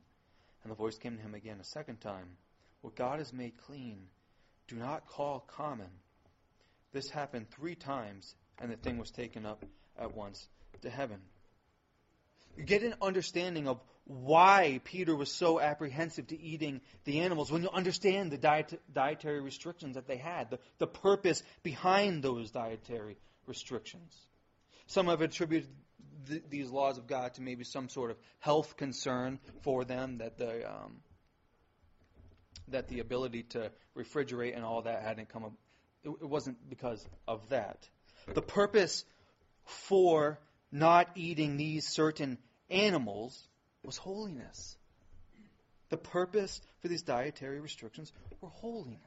And 0.63 0.71
the 0.71 0.75
voice 0.75 0.97
came 0.97 1.17
to 1.17 1.21
him 1.21 1.35
again 1.35 1.59
a 1.59 1.63
second 1.63 2.01
time 2.01 2.37
What 2.81 2.95
God 2.95 3.19
has 3.19 3.33
made 3.33 3.57
clean, 3.57 4.07
do 4.67 4.75
not 4.75 5.07
call 5.07 5.41
common. 5.41 5.89
This 6.93 7.09
happened 7.09 7.49
three 7.49 7.75
times, 7.75 8.35
and 8.59 8.71
the 8.71 8.77
thing 8.77 8.97
was 8.97 9.11
taken 9.11 9.45
up 9.45 9.63
at 9.97 10.13
once 10.13 10.47
to 10.81 10.89
heaven. 10.89 11.19
Get 12.63 12.83
an 12.83 12.95
understanding 13.01 13.67
of 13.67 13.81
why 14.05 14.81
Peter 14.83 15.15
was 15.15 15.31
so 15.31 15.59
apprehensive 15.59 16.27
to 16.27 16.41
eating 16.41 16.81
the 17.05 17.21
animals 17.21 17.51
when 17.51 17.61
you 17.61 17.69
understand 17.69 18.31
the 18.31 18.37
diet, 18.37 18.79
dietary 18.93 19.41
restrictions 19.41 19.95
that 19.95 20.07
they 20.07 20.17
had, 20.17 20.49
the, 20.49 20.59
the 20.79 20.87
purpose 20.87 21.43
behind 21.63 22.23
those 22.23 22.51
dietary 22.51 23.17
restrictions. 23.45 24.15
Some 24.87 25.07
have 25.07 25.21
attributed 25.21 25.69
th- 26.27 26.43
these 26.49 26.69
laws 26.69 26.97
of 26.97 27.07
God 27.07 27.35
to 27.35 27.41
maybe 27.41 27.63
some 27.63 27.89
sort 27.89 28.11
of 28.11 28.17
health 28.39 28.75
concern 28.75 29.39
for 29.61 29.85
them, 29.85 30.17
that 30.17 30.37
the 30.37 30.69
um, 30.69 30.97
that 32.67 32.87
the 32.87 32.99
ability 32.99 33.43
to 33.43 33.71
refrigerate 33.97 34.55
and 34.55 34.65
all 34.65 34.81
that 34.81 35.03
hadn't 35.03 35.29
come 35.29 35.45
up. 35.45 35.53
It, 36.03 36.09
it 36.09 36.27
wasn't 36.27 36.57
because 36.69 37.05
of 37.27 37.47
that. 37.49 37.87
The 38.33 38.41
purpose 38.41 39.05
for 39.65 40.39
not 40.71 41.09
eating 41.15 41.57
these 41.57 41.87
certain 41.87 42.37
animals 42.69 43.47
was 43.83 43.97
holiness. 43.97 44.77
The 45.89 45.97
purpose 45.97 46.61
for 46.81 46.87
these 46.87 47.01
dietary 47.01 47.59
restrictions 47.59 48.13
were 48.39 48.49
holiness. 48.49 48.99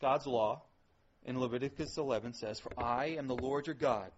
God's 0.00 0.26
law 0.26 0.62
in 1.24 1.40
Leviticus 1.40 1.96
11 1.96 2.34
says, 2.34 2.60
For 2.60 2.72
I 2.78 3.16
am 3.18 3.26
the 3.26 3.36
Lord 3.36 3.66
your 3.66 3.74
God. 3.74 4.10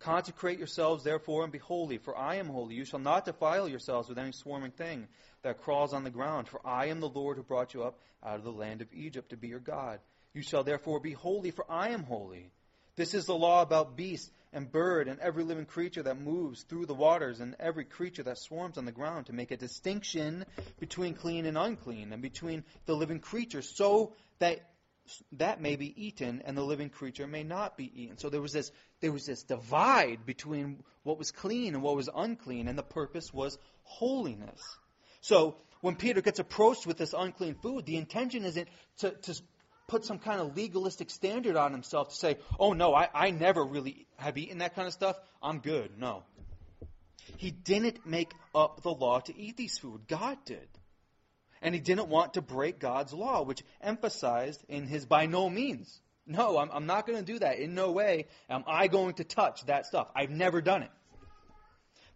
Consecrate 0.00 0.58
yourselves, 0.58 1.04
therefore, 1.04 1.44
and 1.44 1.52
be 1.52 1.58
holy, 1.58 1.98
for 1.98 2.16
I 2.16 2.36
am 2.36 2.48
holy. 2.48 2.74
You 2.74 2.84
shall 2.84 2.98
not 2.98 3.24
defile 3.24 3.68
yourselves 3.68 4.08
with 4.08 4.18
any 4.18 4.32
swarming 4.32 4.72
thing 4.72 5.06
that 5.42 5.62
crawls 5.62 5.92
on 5.92 6.02
the 6.02 6.10
ground, 6.10 6.48
for 6.48 6.60
I 6.66 6.86
am 6.86 6.98
the 6.98 7.08
Lord 7.08 7.36
who 7.36 7.44
brought 7.44 7.72
you 7.72 7.84
up 7.84 8.00
out 8.24 8.36
of 8.36 8.44
the 8.44 8.50
land 8.50 8.82
of 8.82 8.92
Egypt 8.92 9.30
to 9.30 9.36
be 9.36 9.46
your 9.46 9.60
God. 9.60 10.00
You 10.34 10.42
shall 10.42 10.64
therefore 10.64 10.98
be 10.98 11.12
holy, 11.12 11.52
for 11.52 11.64
I 11.70 11.90
am 11.90 12.02
holy. 12.02 12.50
This 12.96 13.14
is 13.14 13.26
the 13.26 13.34
law 13.34 13.62
about 13.62 13.96
beasts 13.96 14.30
and 14.52 14.70
bird 14.70 15.08
and 15.08 15.18
every 15.20 15.44
living 15.44 15.64
creature 15.64 16.02
that 16.02 16.20
moves 16.20 16.62
through 16.62 16.86
the 16.86 16.94
waters 16.94 17.40
and 17.40 17.56
every 17.58 17.84
creature 17.84 18.22
that 18.22 18.38
swarms 18.38 18.78
on 18.78 18.84
the 18.84 18.92
ground 18.92 19.26
to 19.26 19.32
make 19.32 19.50
a 19.50 19.56
distinction 19.56 20.44
between 20.78 21.14
clean 21.14 21.46
and 21.46 21.56
unclean 21.56 22.12
and 22.12 22.22
between 22.22 22.64
the 22.86 22.94
living 22.94 23.20
creature 23.20 23.62
so 23.62 24.12
that 24.38 24.60
that 25.32 25.60
may 25.60 25.76
be 25.76 26.06
eaten 26.06 26.42
and 26.44 26.56
the 26.56 26.62
living 26.62 26.88
creature 26.88 27.26
may 27.26 27.42
not 27.42 27.76
be 27.76 27.90
eaten. 28.02 28.18
So 28.18 28.28
there 28.28 28.40
was 28.40 28.52
this 28.52 28.70
there 29.00 29.12
was 29.12 29.26
this 29.26 29.42
divide 29.42 30.24
between 30.24 30.82
what 31.02 31.18
was 31.18 31.32
clean 31.32 31.74
and 31.74 31.82
what 31.82 31.96
was 31.96 32.08
unclean 32.14 32.68
and 32.68 32.78
the 32.78 32.84
purpose 32.84 33.32
was 33.32 33.58
holiness. 33.82 34.60
So 35.20 35.56
when 35.80 35.96
Peter 35.96 36.20
gets 36.20 36.38
approached 36.38 36.86
with 36.86 36.98
this 36.98 37.14
unclean 37.16 37.56
food, 37.56 37.84
the 37.84 37.96
intention 37.96 38.44
isn't 38.44 38.68
to, 38.98 39.10
to 39.10 39.42
put 39.92 40.06
some 40.06 40.18
kind 40.18 40.40
of 40.40 40.56
legalistic 40.56 41.10
standard 41.10 41.54
on 41.54 41.70
himself 41.70 42.08
to 42.08 42.14
say, 42.14 42.38
oh 42.58 42.72
no, 42.72 42.94
I, 42.94 43.10
I 43.12 43.30
never 43.30 43.62
really 43.62 44.06
have 44.16 44.38
eaten 44.38 44.58
that 44.58 44.74
kind 44.74 44.88
of 44.88 44.94
stuff. 44.94 45.16
I'm 45.42 45.58
good. 45.58 45.98
No. 45.98 46.22
He 47.36 47.50
didn't 47.50 48.06
make 48.06 48.32
up 48.54 48.82
the 48.82 48.90
law 48.90 49.20
to 49.20 49.38
eat 49.38 49.58
these 49.58 49.76
food. 49.76 50.08
God 50.08 50.38
did. 50.46 50.66
And 51.60 51.74
he 51.74 51.80
didn't 51.80 52.08
want 52.08 52.34
to 52.34 52.40
break 52.40 52.78
God's 52.78 53.12
law, 53.12 53.42
which 53.42 53.62
emphasized 53.82 54.64
in 54.66 54.86
his 54.86 55.04
by 55.04 55.26
no 55.26 55.50
means. 55.50 56.00
No, 56.26 56.56
I'm, 56.56 56.70
I'm 56.72 56.86
not 56.86 57.06
going 57.06 57.18
to 57.18 57.32
do 57.32 57.38
that. 57.40 57.58
In 57.58 57.74
no 57.74 57.90
way 57.90 58.28
am 58.48 58.64
I 58.66 58.86
going 58.86 59.14
to 59.16 59.24
touch 59.24 59.66
that 59.66 59.84
stuff. 59.84 60.08
I've 60.16 60.30
never 60.30 60.62
done 60.62 60.84
it. 60.84 60.90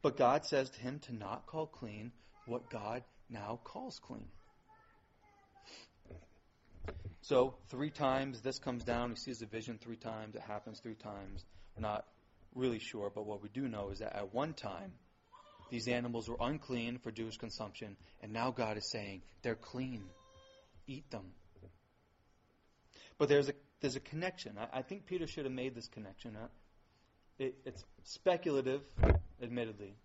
But 0.01 0.17
God 0.17 0.47
says 0.47 0.71
to 0.71 0.81
him 0.81 1.01
to 1.01 1.15
not 1.15 1.45
call 1.45 1.67
clean 1.67 2.13
what 2.47 2.71
God 2.71 3.03
now 3.29 3.61
calls 3.63 3.99
clean. 3.99 4.29
So, 7.29 7.57
three 7.71 7.91
times 7.91 8.41
this 8.41 8.61
comes 8.61 8.85
down. 8.85 9.11
He 9.11 9.17
sees 9.17 9.41
the 9.41 9.47
vision 9.47 9.81
three 9.83 9.97
times. 9.97 10.37
It 10.37 10.43
happens 10.43 10.79
three 10.79 10.95
times. 10.95 11.45
We're 11.75 11.83
not 11.83 12.05
really 12.55 12.79
sure, 12.79 13.11
but 13.13 13.27
what 13.27 13.43
we 13.43 13.49
do 13.49 13.67
know 13.67 13.91
is 13.91 13.99
that 13.99 14.15
at 14.15 14.33
one 14.33 14.55
time, 14.55 14.93
these 15.69 15.89
animals 15.89 16.29
were 16.29 16.37
unclean 16.39 16.99
for 16.99 17.11
Jewish 17.11 17.37
consumption, 17.37 17.97
and 18.23 18.33
now 18.33 18.53
God 18.53 18.77
is 18.77 18.89
saying 18.89 19.23
they're 19.43 19.57
clean. 19.57 20.05
Eat 20.87 21.11
them. 21.11 21.33
But 23.19 23.29
there's 23.29 23.49
a 23.49 23.55
there's 23.81 23.97
a 23.97 24.01
connection. 24.01 24.57
I, 24.57 24.79
I 24.79 24.83
think 24.83 25.07
Peter 25.07 25.27
should 25.27 25.47
have 25.47 25.55
made 25.55 25.75
this 25.75 25.89
connection. 25.89 26.37
It, 27.41 27.57
it's 27.65 27.85
speculative, 28.05 28.83
admittedly. 29.43 29.97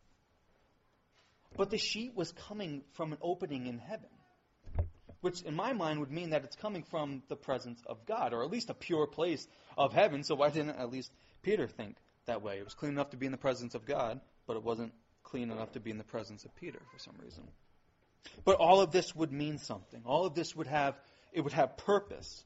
But 1.55 1.69
the 1.69 1.77
sheet 1.77 2.15
was 2.15 2.31
coming 2.31 2.81
from 2.93 3.11
an 3.11 3.19
opening 3.21 3.67
in 3.67 3.77
heaven 3.77 4.09
which 5.21 5.41
in 5.43 5.55
my 5.55 5.73
mind 5.73 5.99
would 5.99 6.11
mean 6.11 6.31
that 6.31 6.43
it's 6.43 6.55
coming 6.55 6.83
from 6.83 7.23
the 7.29 7.35
presence 7.35 7.81
of 7.85 8.05
God, 8.05 8.33
or 8.33 8.43
at 8.43 8.51
least 8.51 8.69
a 8.69 8.73
pure 8.73 9.07
place 9.07 9.47
of 9.77 9.93
heaven. 9.93 10.23
So 10.23 10.35
why 10.35 10.49
didn't 10.49 10.71
at 10.71 10.91
least 10.91 11.11
Peter 11.43 11.67
think 11.67 11.95
that 12.25 12.41
way? 12.41 12.57
It 12.57 12.65
was 12.65 12.73
clean 12.73 12.91
enough 12.91 13.11
to 13.11 13.17
be 13.17 13.25
in 13.25 13.31
the 13.31 13.37
presence 13.37 13.75
of 13.75 13.85
God, 13.85 14.19
but 14.47 14.57
it 14.57 14.63
wasn't 14.63 14.93
clean 15.23 15.51
enough 15.51 15.71
to 15.73 15.79
be 15.79 15.91
in 15.91 15.97
the 15.97 16.03
presence 16.03 16.43
of 16.43 16.55
Peter 16.55 16.79
for 16.91 16.99
some 16.99 17.15
reason. 17.23 17.43
But 18.43 18.57
all 18.57 18.81
of 18.81 18.91
this 18.91 19.15
would 19.15 19.31
mean 19.31 19.57
something. 19.57 20.01
All 20.05 20.25
of 20.25 20.35
this 20.35 20.55
would 20.55 20.67
have 20.67 20.95
it 21.31 21.41
would 21.41 21.53
have 21.53 21.77
purpose. 21.77 22.43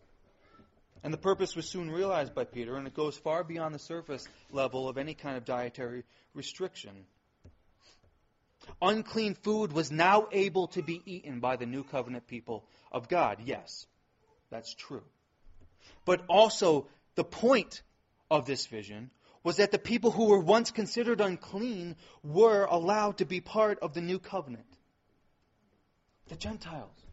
And 1.04 1.14
the 1.14 1.18
purpose 1.18 1.56
was 1.56 1.70
soon 1.70 1.90
realized 1.92 2.34
by 2.34 2.46
Peter, 2.46 2.78
and 2.78 2.88
it 2.88 2.94
goes 2.94 3.18
far 3.18 3.44
beyond 3.44 3.76
the 3.76 3.80
surface 3.80 4.28
level 4.52 4.88
of 4.88 4.98
any 4.98 5.14
kind 5.14 5.38
of 5.38 5.46
dietary 5.46 6.04
restriction. 6.34 7.06
Unclean 8.82 9.36
food 9.36 9.72
was 9.72 9.92
now 9.92 10.28
able 10.32 10.68
to 10.70 10.82
be 10.82 11.02
eaten 11.06 11.40
by 11.40 11.56
the 11.56 11.66
new 11.66 11.84
covenant 11.84 12.28
people 12.28 12.66
of 12.92 13.08
God. 13.08 13.40
Yes, 13.46 13.86
that's 14.50 14.74
true. 14.74 15.04
But 16.06 16.24
also, 16.28 16.88
the 17.16 17.24
point 17.24 17.82
of 18.30 18.46
this 18.46 18.68
vision 18.68 19.12
was 19.44 19.58
that 19.58 19.72
the 19.72 19.80
people 19.80 20.12
who 20.12 20.26
were 20.26 20.40
once 20.40 20.72
considered 20.72 21.22
unclean 21.22 21.96
were 22.24 22.66
allowed 22.66 23.20
to 23.20 23.26
be 23.26 23.42
part 23.42 23.80
of 23.80 23.94
the 23.94 24.02
new 24.02 24.20
covenant. 24.20 24.66
The 26.28 26.36
Gentiles. 26.36 27.06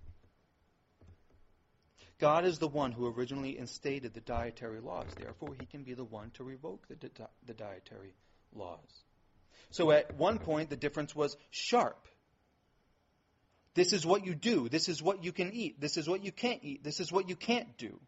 God 2.19 2.45
is 2.45 2.59
the 2.59 2.69
one 2.69 2.93
who 2.93 3.07
originally 3.07 3.59
instated 3.59 4.15
the 4.15 4.21
dietary 4.21 4.81
laws. 4.81 5.09
Therefore, 5.19 5.57
he 5.59 5.67
can 5.67 5.83
be 5.83 5.95
the 5.95 6.05
one 6.05 6.31
to 6.35 6.45
revoke 6.45 6.87
the, 6.89 6.95
di- 6.95 7.27
the 7.47 7.53
dietary 7.53 8.15
laws. 8.55 8.79
So 9.71 9.91
at 9.91 10.15
one 10.17 10.39
point, 10.39 10.71
the 10.71 10.77
difference 10.77 11.15
was 11.15 11.37
sharp. 11.51 12.07
This 13.75 13.93
is 13.93 14.05
what 14.05 14.27
you 14.27 14.35
do. 14.35 14.69
This 14.69 14.89
is 14.89 15.03
what 15.03 15.25
you 15.25 15.33
can 15.33 15.53
eat. 15.53 15.81
This 15.81 15.97
is 15.97 16.09
what 16.09 16.25
you 16.25 16.33
can't 16.33 16.63
eat. 16.63 16.85
This 16.85 17.01
is 17.01 17.11
what 17.11 17.29
you 17.29 17.37
can't 17.37 17.77
do. 17.79 17.99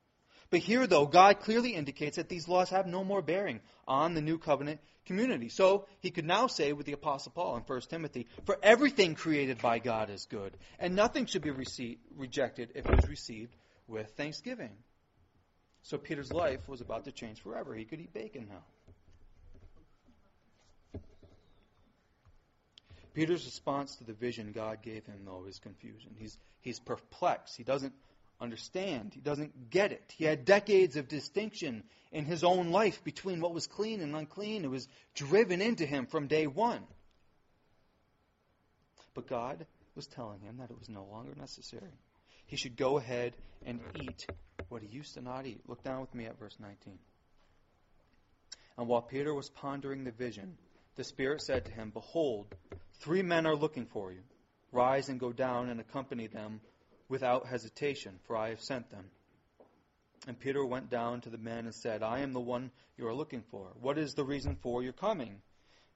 But 0.50 0.60
here, 0.60 0.86
though, 0.86 1.06
God 1.06 1.40
clearly 1.40 1.74
indicates 1.74 2.16
that 2.16 2.28
these 2.28 2.46
laws 2.46 2.70
have 2.70 2.86
no 2.86 3.02
more 3.02 3.22
bearing 3.22 3.60
on 3.88 4.14
the 4.14 4.20
new 4.20 4.38
covenant 4.38 4.80
community. 5.06 5.48
So 5.48 5.86
he 6.00 6.10
could 6.10 6.26
now 6.26 6.46
say 6.46 6.72
with 6.72 6.86
the 6.86 6.92
Apostle 6.92 7.32
Paul 7.32 7.56
in 7.56 7.62
1 7.62 7.80
Timothy, 7.88 8.26
For 8.44 8.58
everything 8.62 9.14
created 9.14 9.60
by 9.60 9.78
God 9.78 10.10
is 10.10 10.26
good, 10.26 10.56
and 10.78 10.94
nothing 10.94 11.26
should 11.26 11.42
be 11.42 11.50
received, 11.50 12.00
rejected 12.16 12.72
if 12.74 12.88
it 12.88 12.94
is 12.94 13.08
received 13.08 13.56
with 13.88 14.10
thanksgiving. 14.16 14.70
So 15.82 15.98
Peter's 15.98 16.32
life 16.32 16.68
was 16.68 16.80
about 16.80 17.04
to 17.04 17.12
change 17.12 17.40
forever. 17.42 17.74
He 17.74 17.84
could 17.84 18.00
eat 18.00 18.12
bacon 18.12 18.46
now. 18.48 18.64
Peter's 23.14 23.44
response 23.44 23.97
to 23.97 24.04
the 24.04 24.12
vision 24.12 24.52
God 24.52 24.83
gave 24.83 25.06
him, 25.06 25.21
though, 25.25 25.44
is 25.49 25.59
confusion. 25.61 26.11
He's, 26.18 26.37
he's 26.61 26.80
perplexed. 26.80 27.56
He 27.56 27.62
doesn't 27.62 27.92
understand. 28.40 29.12
He 29.14 29.21
doesn't 29.21 29.71
get 29.71 29.92
it. 29.92 30.12
He 30.16 30.25
had 30.25 30.44
decades 30.44 30.97
of 30.97 31.06
distinction 31.06 31.85
in 32.11 32.25
his 32.25 32.42
own 32.42 32.71
life 32.71 33.02
between 33.04 33.40
what 33.40 33.54
was 33.54 33.68
clean 33.68 34.00
and 34.00 34.16
unclean. 34.16 34.64
It 34.64 34.71
was 34.71 34.88
driven 35.14 35.62
into 35.62 35.87
him 35.87 36.06
from 36.06 36.26
day 36.26 36.49
one. 36.49 36.83
But 39.14 39.28
God 39.28 39.64
was 39.94 40.09
telling 40.09 40.40
him 40.40 40.56
that 40.59 40.71
it 40.71 40.78
was 40.78 40.88
no 40.88 41.04
longer 41.04 41.35
necessary. 41.37 41.92
He 42.47 42.56
should 42.56 42.76
go 42.76 42.99
ahead 42.99 43.35
and 43.64 43.80
eat 44.02 44.26
what 44.68 44.83
he 44.83 44.88
used 44.88 45.14
to 45.14 45.23
not 45.23 45.47
eat. 45.47 45.61
Look 45.68 45.85
down 45.85 46.00
with 46.00 46.14
me 46.14 46.26
at 46.26 46.38
verse 46.38 46.56
19. 46.59 46.99
And 48.76 48.88
while 48.88 49.02
Peter 49.02 49.33
was 49.33 49.50
pondering 49.50 50.02
the 50.02 50.11
vision, 50.11 50.56
the 50.97 51.04
Spirit 51.04 51.42
said 51.42 51.66
to 51.66 51.71
him, 51.71 51.90
Behold, 51.90 52.47
Three 53.04 53.20
men 53.20 53.46
are 53.46 53.54
looking 53.54 53.84
for 53.84 54.12
you. 54.12 54.23
Rise 54.73 55.11
and 55.11 55.20
go 55.20 55.30
down 55.30 55.68
and 55.68 55.78
accompany 55.78 56.26
them 56.26 56.62
without 57.11 57.46
hesitation, 57.46 58.18
for 58.26 58.34
I 58.34 58.49
have 58.49 58.62
sent 58.62 58.90
them. 58.90 59.04
And 60.26 60.40
Peter 60.40 60.64
went 60.64 60.88
down 60.88 61.20
to 61.20 61.28
the 61.28 61.37
men 61.37 61.66
and 61.66 61.75
said, 61.75 62.02
I 62.02 62.20
am 62.20 62.32
the 62.32 62.40
one 62.40 62.70
you 62.96 63.06
are 63.06 63.14
looking 63.14 63.42
for. 63.50 63.66
What 63.78 63.99
is 63.99 64.14
the 64.14 64.25
reason 64.25 64.56
for 64.62 64.82
your 64.82 64.94
coming? 64.94 65.42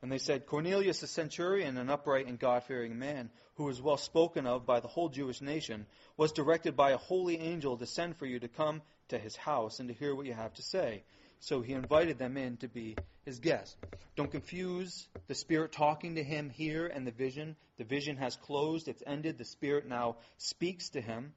And 0.02 0.12
they 0.12 0.18
said, 0.18 0.44
Cornelius, 0.44 1.02
a 1.02 1.06
centurion, 1.06 1.78
an 1.78 1.88
upright 1.88 2.26
and 2.26 2.38
God 2.38 2.64
fearing 2.64 2.98
man, 2.98 3.30
who 3.54 3.64
was 3.64 3.80
well 3.80 3.96
spoken 3.96 4.46
of 4.46 4.66
by 4.66 4.80
the 4.80 4.88
whole 4.88 5.08
Jewish 5.08 5.40
nation, 5.40 5.86
was 6.18 6.32
directed 6.32 6.76
by 6.76 6.90
a 6.90 6.98
holy 6.98 7.38
angel 7.38 7.78
to 7.78 7.86
send 7.86 8.18
for 8.18 8.26
you 8.26 8.38
to 8.38 8.48
come 8.48 8.82
to 9.08 9.18
his 9.18 9.34
house 9.34 9.80
and 9.80 9.88
to 9.88 9.94
hear 9.94 10.14
what 10.14 10.26
you 10.26 10.34
have 10.34 10.52
to 10.52 10.62
say. 10.62 11.04
So 11.40 11.60
he 11.60 11.72
invited 11.72 12.18
them 12.18 12.36
in 12.36 12.56
to 12.58 12.68
be 12.68 12.96
his 13.24 13.38
guests. 13.38 13.76
Don't 14.16 14.30
confuse 14.30 15.06
the 15.28 15.34
Spirit 15.34 15.72
talking 15.72 16.16
to 16.16 16.24
him 16.24 16.50
here 16.50 16.86
and 16.86 17.06
the 17.06 17.12
vision. 17.12 17.56
The 17.76 17.84
vision 17.84 18.16
has 18.16 18.36
closed, 18.36 18.88
it's 18.88 19.02
ended. 19.06 19.38
The 19.38 19.44
Spirit 19.44 19.86
now 19.86 20.16
speaks 20.38 20.90
to 20.90 21.00
him, 21.00 21.32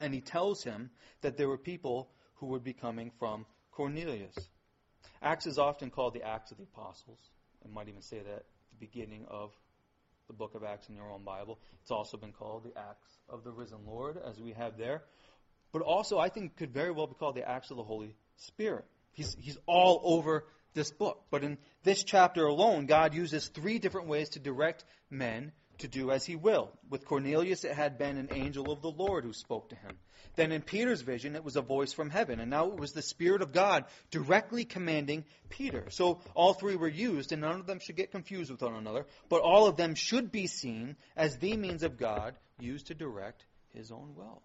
and 0.00 0.12
he 0.12 0.20
tells 0.20 0.62
him 0.62 0.90
that 1.22 1.36
there 1.36 1.48
were 1.48 1.58
people 1.58 2.10
who 2.34 2.46
would 2.48 2.64
be 2.64 2.72
coming 2.72 3.10
from 3.18 3.46
Cornelius. 3.72 4.34
Acts 5.22 5.46
is 5.46 5.58
often 5.58 5.90
called 5.90 6.14
the 6.14 6.22
Acts 6.22 6.50
of 6.50 6.58
the 6.58 6.64
Apostles. 6.64 7.18
I 7.64 7.68
might 7.68 7.88
even 7.88 8.02
say 8.02 8.18
that 8.18 8.32
at 8.32 8.44
the 8.70 8.86
beginning 8.86 9.26
of 9.28 9.52
the 10.26 10.34
book 10.34 10.54
of 10.54 10.62
Acts 10.62 10.88
in 10.88 10.94
your 10.94 11.10
own 11.10 11.24
Bible. 11.24 11.58
It's 11.82 11.90
also 11.90 12.16
been 12.16 12.32
called 12.32 12.64
the 12.64 12.78
Acts 12.78 13.18
of 13.28 13.44
the 13.44 13.50
Risen 13.50 13.86
Lord, 13.86 14.16
as 14.16 14.40
we 14.40 14.52
have 14.52 14.78
there. 14.78 15.02
But 15.72 15.82
also, 15.82 16.18
I 16.18 16.28
think, 16.28 16.56
could 16.56 16.72
very 16.72 16.90
well 16.90 17.06
be 17.06 17.14
called 17.14 17.36
the 17.36 17.48
Acts 17.48 17.70
of 17.70 17.76
the 17.76 17.82
Holy 17.82 18.14
Spirit. 18.40 18.84
He's, 19.12 19.36
he's 19.38 19.58
all 19.66 20.00
over 20.04 20.44
this 20.74 20.90
book. 20.90 21.22
But 21.30 21.44
in 21.44 21.58
this 21.82 22.04
chapter 22.04 22.46
alone, 22.46 22.86
God 22.86 23.14
uses 23.14 23.48
three 23.48 23.78
different 23.78 24.08
ways 24.08 24.30
to 24.30 24.38
direct 24.38 24.84
men 25.10 25.52
to 25.78 25.88
do 25.88 26.10
as 26.10 26.24
he 26.24 26.36
will. 26.36 26.70
With 26.88 27.04
Cornelius, 27.04 27.64
it 27.64 27.72
had 27.72 27.98
been 27.98 28.16
an 28.16 28.28
angel 28.32 28.70
of 28.70 28.82
the 28.82 28.90
Lord 28.90 29.24
who 29.24 29.32
spoke 29.32 29.70
to 29.70 29.76
him. 29.76 29.98
Then 30.36 30.52
in 30.52 30.62
Peter's 30.62 31.00
vision, 31.00 31.34
it 31.34 31.44
was 31.44 31.56
a 31.56 31.62
voice 31.62 31.92
from 31.92 32.10
heaven. 32.10 32.40
And 32.40 32.50
now 32.50 32.70
it 32.70 32.78
was 32.78 32.92
the 32.92 33.02
Spirit 33.02 33.42
of 33.42 33.52
God 33.52 33.84
directly 34.10 34.64
commanding 34.64 35.24
Peter. 35.48 35.86
So 35.90 36.20
all 36.34 36.54
three 36.54 36.76
were 36.76 36.88
used, 36.88 37.32
and 37.32 37.42
none 37.42 37.60
of 37.60 37.66
them 37.66 37.80
should 37.80 37.96
get 37.96 38.12
confused 38.12 38.50
with 38.50 38.62
one 38.62 38.74
another, 38.74 39.06
but 39.28 39.42
all 39.42 39.66
of 39.66 39.76
them 39.76 39.94
should 39.94 40.30
be 40.30 40.46
seen 40.46 40.96
as 41.16 41.36
the 41.38 41.56
means 41.56 41.82
of 41.82 41.98
God 41.98 42.36
used 42.58 42.86
to 42.88 42.94
direct 42.94 43.44
his 43.74 43.90
own 43.90 44.14
will. 44.14 44.42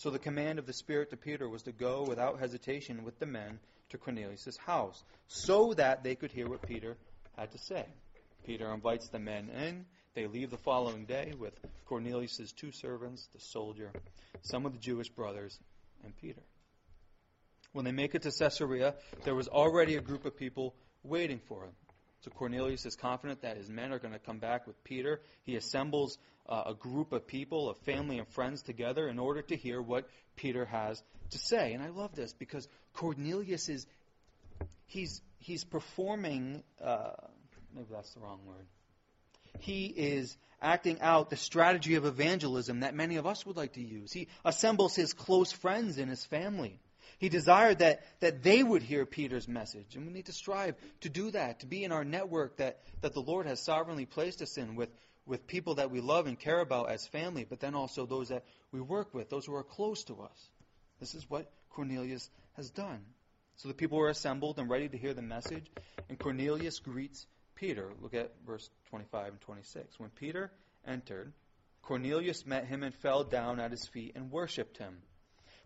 So 0.00 0.08
the 0.08 0.18
command 0.18 0.58
of 0.58 0.64
the 0.64 0.72
Spirit 0.72 1.10
to 1.10 1.18
Peter 1.18 1.46
was 1.46 1.64
to 1.64 1.72
go 1.72 2.06
without 2.08 2.40
hesitation 2.40 3.04
with 3.04 3.18
the 3.18 3.26
men 3.26 3.58
to 3.90 3.98
Cornelius' 3.98 4.56
house, 4.56 5.04
so 5.28 5.74
that 5.74 6.02
they 6.02 6.14
could 6.14 6.32
hear 6.32 6.48
what 6.48 6.62
Peter 6.62 6.96
had 7.36 7.52
to 7.52 7.58
say. 7.58 7.84
Peter 8.46 8.72
invites 8.72 9.10
the 9.10 9.18
men 9.18 9.50
in. 9.50 9.84
They 10.14 10.26
leave 10.26 10.48
the 10.48 10.56
following 10.56 11.04
day 11.04 11.34
with 11.38 11.52
Cornelius' 11.84 12.50
two 12.52 12.72
servants, 12.72 13.28
the 13.34 13.40
soldier, 13.40 13.92
some 14.40 14.64
of 14.64 14.72
the 14.72 14.78
Jewish 14.78 15.10
brothers, 15.10 15.58
and 16.02 16.16
Peter. 16.16 16.40
When 17.74 17.84
they 17.84 17.92
make 17.92 18.14
it 18.14 18.22
to 18.22 18.30
Caesarea, 18.30 18.94
there 19.24 19.34
was 19.34 19.48
already 19.48 19.96
a 19.96 20.00
group 20.00 20.24
of 20.24 20.34
people 20.34 20.74
waiting 21.02 21.40
for 21.46 21.64
him. 21.64 21.72
So 22.22 22.30
Cornelius 22.30 22.86
is 22.86 22.96
confident 22.96 23.42
that 23.42 23.58
his 23.58 23.68
men 23.68 23.92
are 23.92 23.98
going 23.98 24.14
to 24.14 24.18
come 24.18 24.38
back 24.38 24.66
with 24.66 24.82
Peter. 24.82 25.20
He 25.42 25.56
assembles 25.56 26.16
uh, 26.50 26.64
a 26.66 26.74
group 26.74 27.12
of 27.12 27.26
people, 27.26 27.70
of 27.70 27.78
family 27.78 28.18
and 28.18 28.28
friends 28.28 28.62
together 28.62 29.08
in 29.08 29.18
order 29.18 29.42
to 29.42 29.56
hear 29.56 29.80
what 29.80 30.08
Peter 30.36 30.64
has 30.64 31.02
to 31.30 31.38
say. 31.38 31.72
And 31.72 31.82
I 31.82 31.88
love 31.88 32.14
this 32.14 32.32
because 32.32 32.68
Cornelius 32.94 33.68
is 33.68 33.86
he's 34.86 35.22
he's 35.38 35.64
performing 35.64 36.62
uh, 36.82 37.12
maybe 37.74 37.86
that's 37.90 38.12
the 38.14 38.20
wrong 38.20 38.40
word. 38.46 38.66
He 39.60 39.86
is 39.86 40.36
acting 40.62 41.00
out 41.00 41.30
the 41.30 41.36
strategy 41.36 41.94
of 41.94 42.04
evangelism 42.04 42.80
that 42.80 42.94
many 42.94 43.16
of 43.16 43.26
us 43.26 43.46
would 43.46 43.56
like 43.56 43.74
to 43.74 43.82
use. 43.82 44.12
He 44.12 44.28
assembles 44.44 44.94
his 44.94 45.12
close 45.12 45.52
friends 45.52 45.98
and 45.98 46.08
his 46.08 46.24
family. 46.24 46.78
He 47.18 47.28
desired 47.28 47.80
that, 47.80 48.02
that 48.20 48.42
they 48.42 48.62
would 48.62 48.82
hear 48.82 49.04
Peter's 49.04 49.46
message. 49.46 49.94
And 49.94 50.06
we 50.06 50.12
need 50.12 50.26
to 50.26 50.32
strive 50.32 50.74
to 51.02 51.10
do 51.10 51.30
that, 51.32 51.60
to 51.60 51.66
be 51.66 51.84
in 51.84 51.92
our 51.92 52.04
network 52.04 52.56
that, 52.56 52.80
that 53.02 53.12
the 53.12 53.20
Lord 53.20 53.46
has 53.46 53.60
sovereignly 53.60 54.06
placed 54.06 54.40
us 54.40 54.56
in 54.56 54.74
with, 54.74 54.88
with 55.30 55.46
people 55.46 55.76
that 55.76 55.92
we 55.92 56.00
love 56.00 56.26
and 56.26 56.36
care 56.36 56.58
about 56.58 56.90
as 56.90 57.06
family, 57.06 57.46
but 57.48 57.60
then 57.60 57.76
also 57.76 58.04
those 58.04 58.30
that 58.30 58.44
we 58.72 58.80
work 58.80 59.14
with, 59.14 59.30
those 59.30 59.46
who 59.46 59.54
are 59.54 59.62
close 59.62 60.02
to 60.02 60.20
us. 60.20 60.50
This 60.98 61.14
is 61.14 61.30
what 61.30 61.52
Cornelius 61.70 62.28
has 62.54 62.68
done. 62.68 62.98
So 63.54 63.68
the 63.68 63.74
people 63.74 63.96
were 63.96 64.08
assembled 64.08 64.58
and 64.58 64.68
ready 64.68 64.88
to 64.88 64.98
hear 64.98 65.14
the 65.14 65.22
message, 65.22 65.70
and 66.08 66.18
Cornelius 66.18 66.80
greets 66.80 67.28
Peter. 67.54 67.92
Look 68.02 68.12
at 68.12 68.32
verse 68.44 68.68
25 68.88 69.28
and 69.28 69.40
26. 69.40 70.00
When 70.00 70.10
Peter 70.10 70.50
entered, 70.84 71.32
Cornelius 71.82 72.44
met 72.44 72.66
him 72.66 72.82
and 72.82 72.92
fell 72.92 73.22
down 73.22 73.60
at 73.60 73.70
his 73.70 73.86
feet 73.86 74.16
and 74.16 74.32
worshipped 74.32 74.78
him. 74.78 74.96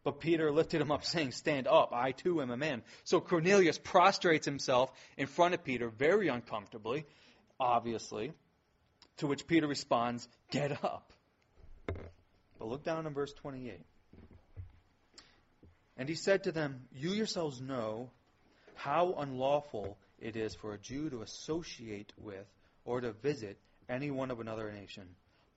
But 0.02 0.20
Peter 0.20 0.52
lifted 0.52 0.82
him 0.82 0.90
up, 0.90 1.04
saying, 1.06 1.32
Stand 1.32 1.66
up, 1.66 1.94
I 1.94 2.12
too 2.12 2.42
am 2.42 2.50
a 2.50 2.56
man. 2.58 2.82
So 3.04 3.18
Cornelius 3.18 3.78
prostrates 3.78 4.44
himself 4.44 4.92
in 5.16 5.26
front 5.26 5.54
of 5.54 5.64
Peter, 5.64 5.88
very 5.88 6.28
uncomfortably, 6.28 7.06
obviously, 7.58 8.34
to 9.18 9.26
which 9.26 9.46
Peter 9.46 9.66
responds, 9.66 10.28
Get 10.50 10.84
up. 10.84 11.12
But 12.58 12.68
look 12.68 12.84
down 12.84 13.06
in 13.06 13.12
verse 13.12 13.32
28. 13.32 13.80
And 15.96 16.08
he 16.08 16.14
said 16.14 16.44
to 16.44 16.52
them, 16.52 16.82
You 16.92 17.10
yourselves 17.10 17.60
know 17.60 18.10
how 18.74 19.14
unlawful 19.18 19.96
it 20.18 20.36
is 20.36 20.54
for 20.54 20.72
a 20.72 20.78
Jew 20.78 21.10
to 21.10 21.22
associate 21.22 22.12
with 22.18 22.46
or 22.84 23.00
to 23.00 23.12
visit 23.12 23.58
anyone 23.88 24.30
of 24.30 24.40
another 24.40 24.72
nation. 24.72 25.04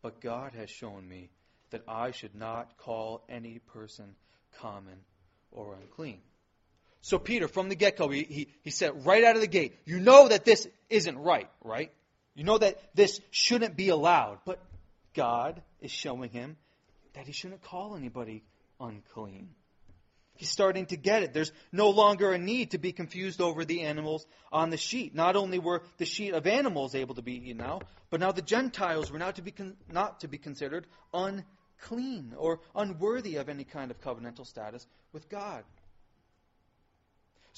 But 0.02 0.22
God 0.22 0.54
has 0.54 0.70
shown 0.70 1.08
me 1.08 1.30
that 1.72 1.84
I 1.88 2.12
should 2.12 2.36
not 2.36 2.78
call 2.78 3.24
any 3.28 3.60
person 3.60 4.16
common 4.60 5.00
or 5.52 5.76
unclean. 5.82 6.20
So 7.02 7.20
Peter, 7.20 7.48
from 7.48 7.70
the 7.70 7.76
get-go, 7.76 8.10
he, 8.10 8.24
he, 8.24 8.48
he 8.64 8.70
said 8.70 9.06
right 9.06 9.24
out 9.24 9.36
of 9.36 9.42
the 9.42 9.48
gate, 9.48 9.78
you 9.86 10.00
know 10.00 10.28
that 10.28 10.46
this 10.46 10.68
isn't 10.90 11.18
right, 11.18 11.50
right? 11.64 11.92
You 12.38 12.44
know 12.44 12.60
that 12.60 12.80
this 12.94 13.20
shouldn't 13.32 13.76
be 13.76 13.90
allowed. 13.90 14.38
But 14.46 14.60
God 15.16 15.60
is 15.82 15.92
showing 15.92 16.30
him 16.30 16.56
that 17.14 17.26
he 17.26 17.34
shouldn't 17.34 17.64
call 17.64 17.96
anybody 17.96 18.44
unclean. 18.80 19.50
He's 20.36 20.52
starting 20.52 20.86
to 20.88 20.98
get 20.98 21.24
it. 21.24 21.34
There's 21.34 21.52
no 21.72 21.90
longer 21.90 22.32
a 22.32 22.38
need 22.38 22.72
to 22.72 22.78
be 22.78 22.92
confused 22.92 23.42
over 23.42 23.66
the 23.66 23.82
animals 23.82 24.24
on 24.52 24.70
the 24.70 24.78
sheet. 24.78 25.16
Not 25.16 25.36
only 25.36 25.58
were 25.58 25.82
the 25.98 26.06
sheet 26.06 26.36
of 26.36 26.46
animals 26.46 26.94
able 26.94 27.16
to 27.16 27.24
be 27.24 27.50
eaten 27.50 27.58
now, 27.58 27.82
but 28.12 28.20
now 28.20 28.32
the 28.32 28.44
Gentiles 28.44 29.12
were 29.12 29.18
now 29.18 29.32
to 29.32 29.42
be 29.42 29.50
con- 29.50 29.76
not 29.92 30.20
to 30.20 30.28
be 30.28 30.38
considered 30.38 30.86
unclean 31.12 32.36
or 32.38 32.60
unworthy 32.76 33.38
of 33.38 33.50
any 33.50 33.64
kind 33.64 33.90
of 33.90 34.00
covenantal 34.00 34.46
status 34.46 34.86
with 35.12 35.28
God. 35.28 35.64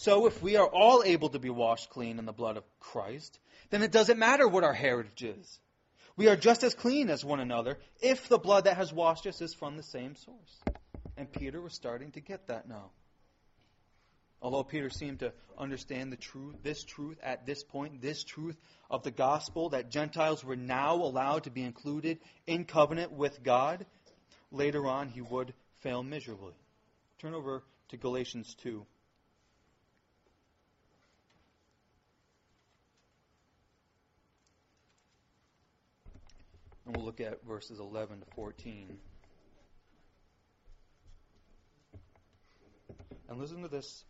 So 0.01 0.27
if 0.27 0.41
we 0.41 0.55
are 0.55 0.65
all 0.65 1.03
able 1.03 1.27
to 1.27 1.39
be 1.39 1.49
washed 1.49 1.89
clean 1.89 2.19
in 2.19 2.25
the 2.25 2.31
blood 2.31 2.55
of 2.55 2.63
Christ, 2.79 3.37
then 3.69 3.81
it 3.81 3.91
doesn't 3.91 4.17
matter 4.17 4.47
what 4.47 4.63
our 4.63 4.73
heritage 4.73 5.23
is. 5.23 5.59
We 6.15 6.29
are 6.29 6.37
just 6.37 6.63
as 6.63 6.73
clean 6.73 7.09
as 7.09 7.25
one 7.25 7.41
another 7.41 7.77
if 8.01 8.29
the 8.29 8.37
blood 8.37 8.63
that 8.63 8.77
has 8.77 8.93
washed 8.93 9.27
us 9.27 9.41
is 9.41 9.53
from 9.53 9.75
the 9.75 9.83
same 9.83 10.15
source. 10.15 10.61
And 11.17 11.29
Peter 11.29 11.59
was 11.59 11.73
starting 11.73 12.11
to 12.11 12.21
get 12.21 12.47
that 12.47 12.69
now. 12.69 12.91
Although 14.41 14.63
Peter 14.63 14.89
seemed 14.89 15.19
to 15.19 15.33
understand 15.57 16.13
the 16.13 16.17
truth, 16.17 16.55
this 16.63 16.85
truth 16.85 17.17
at 17.21 17.45
this 17.45 17.61
point, 17.61 18.01
this 18.01 18.23
truth 18.23 18.55
of 18.89 19.03
the 19.03 19.11
gospel 19.11 19.67
that 19.71 19.91
Gentiles 19.91 20.45
were 20.45 20.55
now 20.55 20.95
allowed 20.95 21.43
to 21.43 21.49
be 21.49 21.63
included 21.63 22.19
in 22.47 22.63
covenant 22.63 23.11
with 23.11 23.43
God, 23.43 23.85
later 24.49 24.87
on 24.87 25.09
he 25.09 25.19
would 25.19 25.53
fail 25.81 26.03
miserably. 26.03 26.53
Turn 27.17 27.33
over 27.33 27.63
to 27.89 27.97
Galatians 27.97 28.55
2. 28.61 28.85
And 36.89 36.97
we'll 36.97 37.05
look 37.05 37.21
at 37.21 37.45
verses 37.45 37.79
11 37.79 38.21
to 38.21 38.25
14. 38.33 38.97
And 43.29 43.39
listen 43.39 43.61
to 43.61 43.67
this 43.67 44.03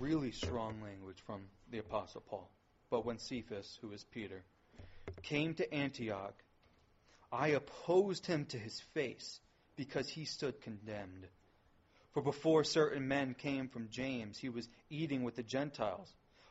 really 0.00 0.32
strong 0.32 0.80
language 0.82 1.18
from 1.26 1.42
the 1.70 1.80
Apostle 1.80 2.22
Paul. 2.22 2.48
But 2.88 3.04
when 3.04 3.18
Cephas, 3.18 3.78
who 3.82 3.92
is 3.92 4.02
Peter, 4.04 4.42
came 5.22 5.52
to 5.56 5.70
Antioch, 5.70 6.32
I 7.30 7.48
opposed 7.48 8.24
him 8.24 8.46
to 8.46 8.58
his 8.58 8.80
face 8.94 9.38
because 9.76 10.08
he 10.08 10.24
stood 10.24 10.62
condemned. 10.62 11.26
For 12.14 12.22
before 12.22 12.64
certain 12.64 13.06
men 13.06 13.34
came 13.34 13.68
from 13.68 13.90
James, 13.90 14.38
he 14.38 14.48
was 14.48 14.66
eating 14.88 15.24
with 15.24 15.36
the 15.36 15.42
Gentiles. 15.42 16.10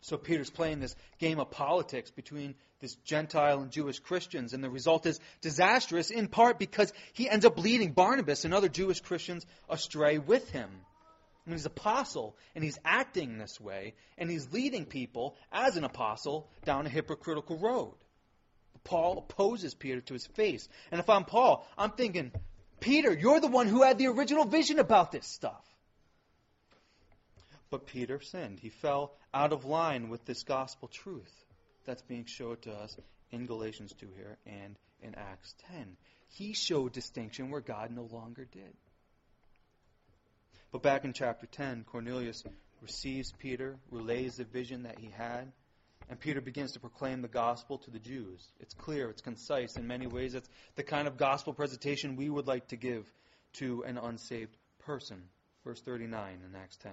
So 0.00 0.16
Peter's 0.16 0.50
playing 0.50 0.80
this 0.80 0.94
game 1.18 1.40
of 1.40 1.50
politics 1.50 2.10
between 2.10 2.54
this 2.80 2.94
Gentile 2.96 3.60
and 3.60 3.70
Jewish 3.70 3.98
Christians, 3.98 4.52
and 4.52 4.62
the 4.62 4.70
result 4.70 5.06
is 5.06 5.18
disastrous 5.40 6.10
in 6.10 6.28
part 6.28 6.58
because 6.58 6.92
he 7.12 7.28
ends 7.28 7.44
up 7.44 7.58
leading 7.58 7.92
Barnabas 7.92 8.44
and 8.44 8.54
other 8.54 8.68
Jewish 8.68 9.00
Christians 9.00 9.46
astray 9.68 10.18
with 10.18 10.50
him. 10.50 10.70
And 11.44 11.54
he's 11.54 11.64
an 11.64 11.72
apostle, 11.72 12.36
and 12.54 12.62
he's 12.62 12.78
acting 12.84 13.38
this 13.38 13.60
way, 13.60 13.94
and 14.18 14.28
he's 14.28 14.52
leading 14.52 14.84
people 14.84 15.36
as 15.52 15.76
an 15.76 15.84
apostle 15.84 16.48
down 16.64 16.86
a 16.86 16.90
hypocritical 16.90 17.56
road. 17.56 17.94
Paul 18.84 19.18
opposes 19.18 19.74
Peter 19.74 20.00
to 20.00 20.12
his 20.14 20.26
face. 20.26 20.68
And 20.90 21.00
if 21.00 21.08
I'm 21.08 21.24
Paul, 21.24 21.66
I'm 21.76 21.92
thinking, 21.92 22.32
Peter, 22.80 23.12
you're 23.12 23.40
the 23.40 23.48
one 23.48 23.66
who 23.66 23.82
had 23.82 23.98
the 23.98 24.08
original 24.08 24.44
vision 24.44 24.78
about 24.78 25.12
this 25.12 25.26
stuff. 25.26 25.64
But 27.70 27.86
Peter 27.86 28.20
sinned. 28.20 28.60
He 28.60 28.68
fell 28.68 29.12
out 29.34 29.52
of 29.52 29.64
line 29.64 30.08
with 30.08 30.24
this 30.24 30.42
gospel 30.44 30.88
truth 30.88 31.44
that's 31.84 32.02
being 32.02 32.24
showed 32.24 32.62
to 32.62 32.72
us 32.72 32.96
in 33.30 33.46
Galatians 33.46 33.92
2 33.98 34.08
here 34.16 34.38
and 34.46 34.76
in 35.02 35.14
Acts 35.14 35.54
10. 35.72 35.96
He 36.28 36.52
showed 36.52 36.92
distinction 36.92 37.50
where 37.50 37.60
God 37.60 37.90
no 37.90 38.08
longer 38.10 38.44
did. 38.44 38.74
But 40.72 40.82
back 40.82 41.04
in 41.04 41.12
chapter 41.12 41.46
10, 41.46 41.84
Cornelius 41.84 42.44
receives 42.82 43.32
Peter, 43.32 43.76
relays 43.90 44.36
the 44.36 44.44
vision 44.44 44.82
that 44.82 44.98
he 44.98 45.10
had, 45.10 45.52
and 46.08 46.20
Peter 46.20 46.40
begins 46.40 46.72
to 46.72 46.80
proclaim 46.80 47.22
the 47.22 47.28
gospel 47.28 47.78
to 47.78 47.90
the 47.90 47.98
Jews. 47.98 48.46
It's 48.60 48.74
clear, 48.74 49.10
it's 49.10 49.22
concise. 49.22 49.76
In 49.76 49.86
many 49.86 50.06
ways, 50.06 50.34
it's 50.34 50.48
the 50.76 50.82
kind 50.82 51.08
of 51.08 51.16
gospel 51.16 51.52
presentation 51.52 52.16
we 52.16 52.30
would 52.30 52.46
like 52.46 52.68
to 52.68 52.76
give 52.76 53.10
to 53.54 53.82
an 53.84 53.98
unsaved 53.98 54.56
person. 54.80 55.22
Verse 55.64 55.80
39 55.80 56.42
in 56.46 56.54
Acts 56.54 56.76
10. 56.76 56.92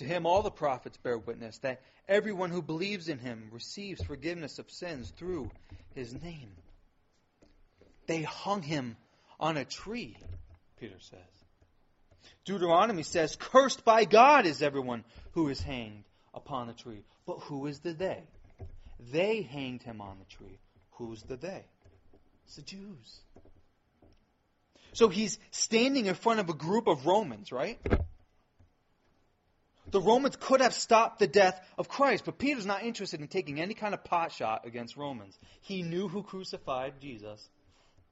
To 0.00 0.06
him 0.06 0.24
all 0.24 0.40
the 0.40 0.50
prophets 0.50 0.96
bear 0.96 1.18
witness 1.18 1.58
that 1.58 1.82
everyone 2.08 2.48
who 2.48 2.62
believes 2.62 3.10
in 3.10 3.18
him 3.18 3.50
receives 3.52 4.02
forgiveness 4.02 4.58
of 4.58 4.70
sins 4.70 5.10
through 5.10 5.50
his 5.94 6.14
name. 6.14 6.52
They 8.06 8.22
hung 8.22 8.62
him 8.62 8.96
on 9.38 9.58
a 9.58 9.66
tree, 9.66 10.16
Peter 10.78 10.96
says. 11.00 11.20
Deuteronomy 12.46 13.02
says, 13.02 13.36
Cursed 13.36 13.84
by 13.84 14.06
God 14.06 14.46
is 14.46 14.62
everyone 14.62 15.04
who 15.32 15.50
is 15.50 15.60
hanged 15.60 16.04
upon 16.32 16.70
a 16.70 16.72
tree. 16.72 17.04
But 17.26 17.40
who 17.40 17.66
is 17.66 17.80
the 17.80 17.92
they? 17.92 18.22
They 19.12 19.42
hanged 19.42 19.82
him 19.82 20.00
on 20.00 20.16
the 20.18 20.34
tree. 20.34 20.58
Who's 20.92 21.22
the 21.24 21.36
they? 21.36 21.66
It's 22.46 22.56
the 22.56 22.62
Jews. 22.62 23.20
So 24.94 25.10
he's 25.10 25.38
standing 25.50 26.06
in 26.06 26.14
front 26.14 26.40
of 26.40 26.48
a 26.48 26.54
group 26.54 26.86
of 26.86 27.04
Romans, 27.04 27.52
right? 27.52 27.78
The 29.90 30.00
Romans 30.00 30.36
could 30.36 30.60
have 30.60 30.74
stopped 30.74 31.18
the 31.18 31.26
death 31.26 31.60
of 31.76 31.88
Christ, 31.88 32.24
but 32.24 32.38
Peter's 32.38 32.66
not 32.66 32.84
interested 32.84 33.20
in 33.20 33.28
taking 33.28 33.60
any 33.60 33.74
kind 33.74 33.94
of 33.94 34.04
pot 34.04 34.32
shot 34.32 34.66
against 34.66 34.96
Romans. 34.96 35.38
He 35.62 35.82
knew 35.82 36.06
who 36.06 36.22
crucified 36.22 37.00
Jesus, 37.00 37.48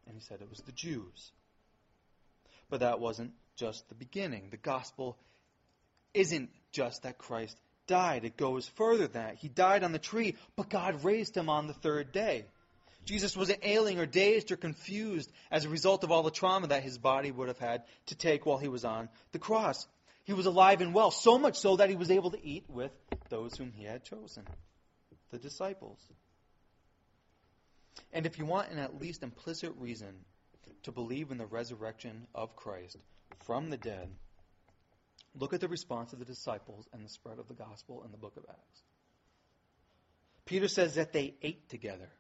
and 0.07 0.17
he 0.17 0.21
said 0.21 0.41
it 0.41 0.51
was 0.51 0.61
the 0.61 0.73
Jews. 0.73 1.31
But 2.69 2.81
that 2.81 3.01
wasn't 3.01 3.33
just 3.57 3.89
the 3.89 3.95
beginning. 3.95 4.49
The 4.51 4.57
gospel 4.57 5.17
isn't 6.15 6.51
just 6.73 7.03
that 7.05 7.19
Christ 7.19 7.57
died, 7.87 8.25
it 8.25 8.37
goes 8.37 8.69
further 8.69 9.07
than 9.07 9.23
that. 9.23 9.37
He 9.37 9.49
died 9.49 9.85
on 9.85 9.93
the 9.93 9.99
tree, 9.99 10.35
but 10.57 10.69
God 10.69 11.05
raised 11.05 11.37
him 11.37 11.49
on 11.49 11.67
the 11.67 11.75
third 11.75 12.13
day. 12.13 12.45
Jesus 13.05 13.37
wasn't 13.37 13.61
ailing 13.63 13.99
or 13.99 14.05
dazed 14.05 14.53
or 14.53 14.57
confused 14.57 15.33
as 15.51 15.65
a 15.65 15.71
result 15.71 16.05
of 16.05 16.11
all 16.11 16.23
the 16.23 16.31
trauma 16.31 16.67
that 16.67 16.83
his 16.83 16.99
body 16.99 17.31
would 17.31 17.49
have 17.49 17.59
had 17.59 17.85
to 18.07 18.15
take 18.15 18.45
while 18.45 18.59
he 18.59 18.69
was 18.69 18.85
on 18.85 19.09
the 19.33 19.39
cross. 19.39 19.87
He 20.29 20.35
was 20.35 20.45
alive 20.45 20.83
and 20.83 20.93
well, 20.93 21.11
so 21.11 21.39
much 21.39 21.57
so 21.57 21.77
that 21.77 21.89
he 21.89 21.97
was 21.97 22.11
able 22.11 22.33
to 22.33 22.47
eat 22.47 22.65
with 22.69 22.93
those 23.31 23.57
whom 23.57 23.73
he 23.73 23.85
had 23.85 24.05
chosen, 24.05 24.45
the 25.31 25.39
disciples. 25.39 25.99
And 28.13 28.27
if 28.27 28.39
you 28.39 28.45
want 28.45 28.71
an 28.71 28.79
at 28.79 29.01
least 29.01 29.23
implicit 29.23 29.73
reason 29.79 30.15
to 30.83 30.93
believe 30.93 31.31
in 31.31 31.39
the 31.39 31.47
resurrection 31.47 32.27
of 32.35 32.55
Christ 32.57 32.99
from 33.47 33.71
the 33.71 33.79
dead, 33.79 34.11
look 35.35 35.55
at 35.55 35.63
the 35.63 35.69
response 35.69 36.13
of 36.13 36.19
the 36.19 36.27
disciples 36.27 36.87
and 36.93 37.03
the 37.03 37.09
spread 37.09 37.39
of 37.39 37.49
the 37.49 37.55
gospel 37.55 38.03
in 38.05 38.11
the 38.11 38.19
book 38.19 38.37
of 38.37 38.45
Acts. 38.51 38.83
Peter 40.45 40.69
says 40.69 40.97
that 40.97 41.15
they 41.15 41.37
ate 41.41 41.71
together 41.71 42.11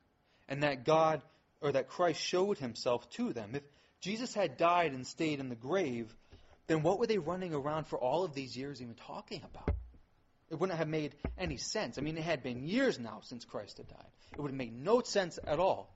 and 0.48 0.62
that 0.62 0.86
God 0.86 1.20
or 1.60 1.72
that 1.72 1.88
Christ 1.88 2.22
showed 2.22 2.56
himself 2.56 3.10
to 3.10 3.34
them. 3.34 3.50
If 3.54 3.64
Jesus 4.00 4.32
had 4.32 4.56
died 4.56 4.92
and 4.92 5.06
stayed 5.06 5.40
in 5.40 5.50
the 5.50 5.54
grave, 5.54 6.10
then 6.68 6.83
what 6.83 6.98
were 6.98 7.07
they 7.07 7.18
running 7.18 7.52
around 7.52 7.87
for 7.88 7.98
all 7.98 8.24
of 8.24 8.35
these 8.35 8.57
years 8.57 8.81
even 8.81 8.94
talking 8.94 9.42
about? 9.42 9.74
It 10.50 10.54
wouldn't 10.59 10.78
have 10.78 10.88
made 10.88 11.14
any 11.37 11.57
sense. 11.57 11.98
I 11.98 12.02
mean, 12.02 12.16
it 12.16 12.22
had 12.22 12.42
been 12.42 12.66
years 12.66 12.98
now 12.98 13.20
since 13.24 13.44
Christ 13.44 13.78
had 13.78 13.88
died. 13.88 14.07
It 14.33 14.40
would 14.40 14.50
have 14.50 14.57
made 14.57 14.78
no 14.78 15.00
sense 15.00 15.38
at 15.44 15.59
all. 15.59 15.94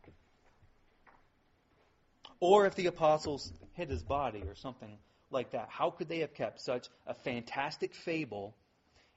Or 2.40 2.66
if 2.66 2.74
the 2.74 2.86
apostles 2.86 3.52
hid 3.74 3.88
his 3.88 4.02
body 4.02 4.42
or 4.46 4.54
something 4.56 4.98
like 5.30 5.52
that, 5.52 5.68
how 5.70 5.90
could 5.90 6.08
they 6.08 6.18
have 6.18 6.34
kept 6.34 6.60
such 6.60 6.88
a 7.06 7.14
fantastic 7.14 7.94
fable 7.94 8.54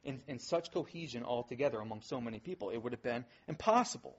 in, 0.04 0.22
in 0.28 0.40
such 0.40 0.72
cohesion 0.72 1.24
altogether 1.24 1.80
among 1.80 2.02
so 2.02 2.22
many 2.22 2.40
people? 2.40 2.70
It 2.70 2.78
would 2.78 2.94
have 2.94 3.02
been 3.02 3.26
impossible. 3.48 4.16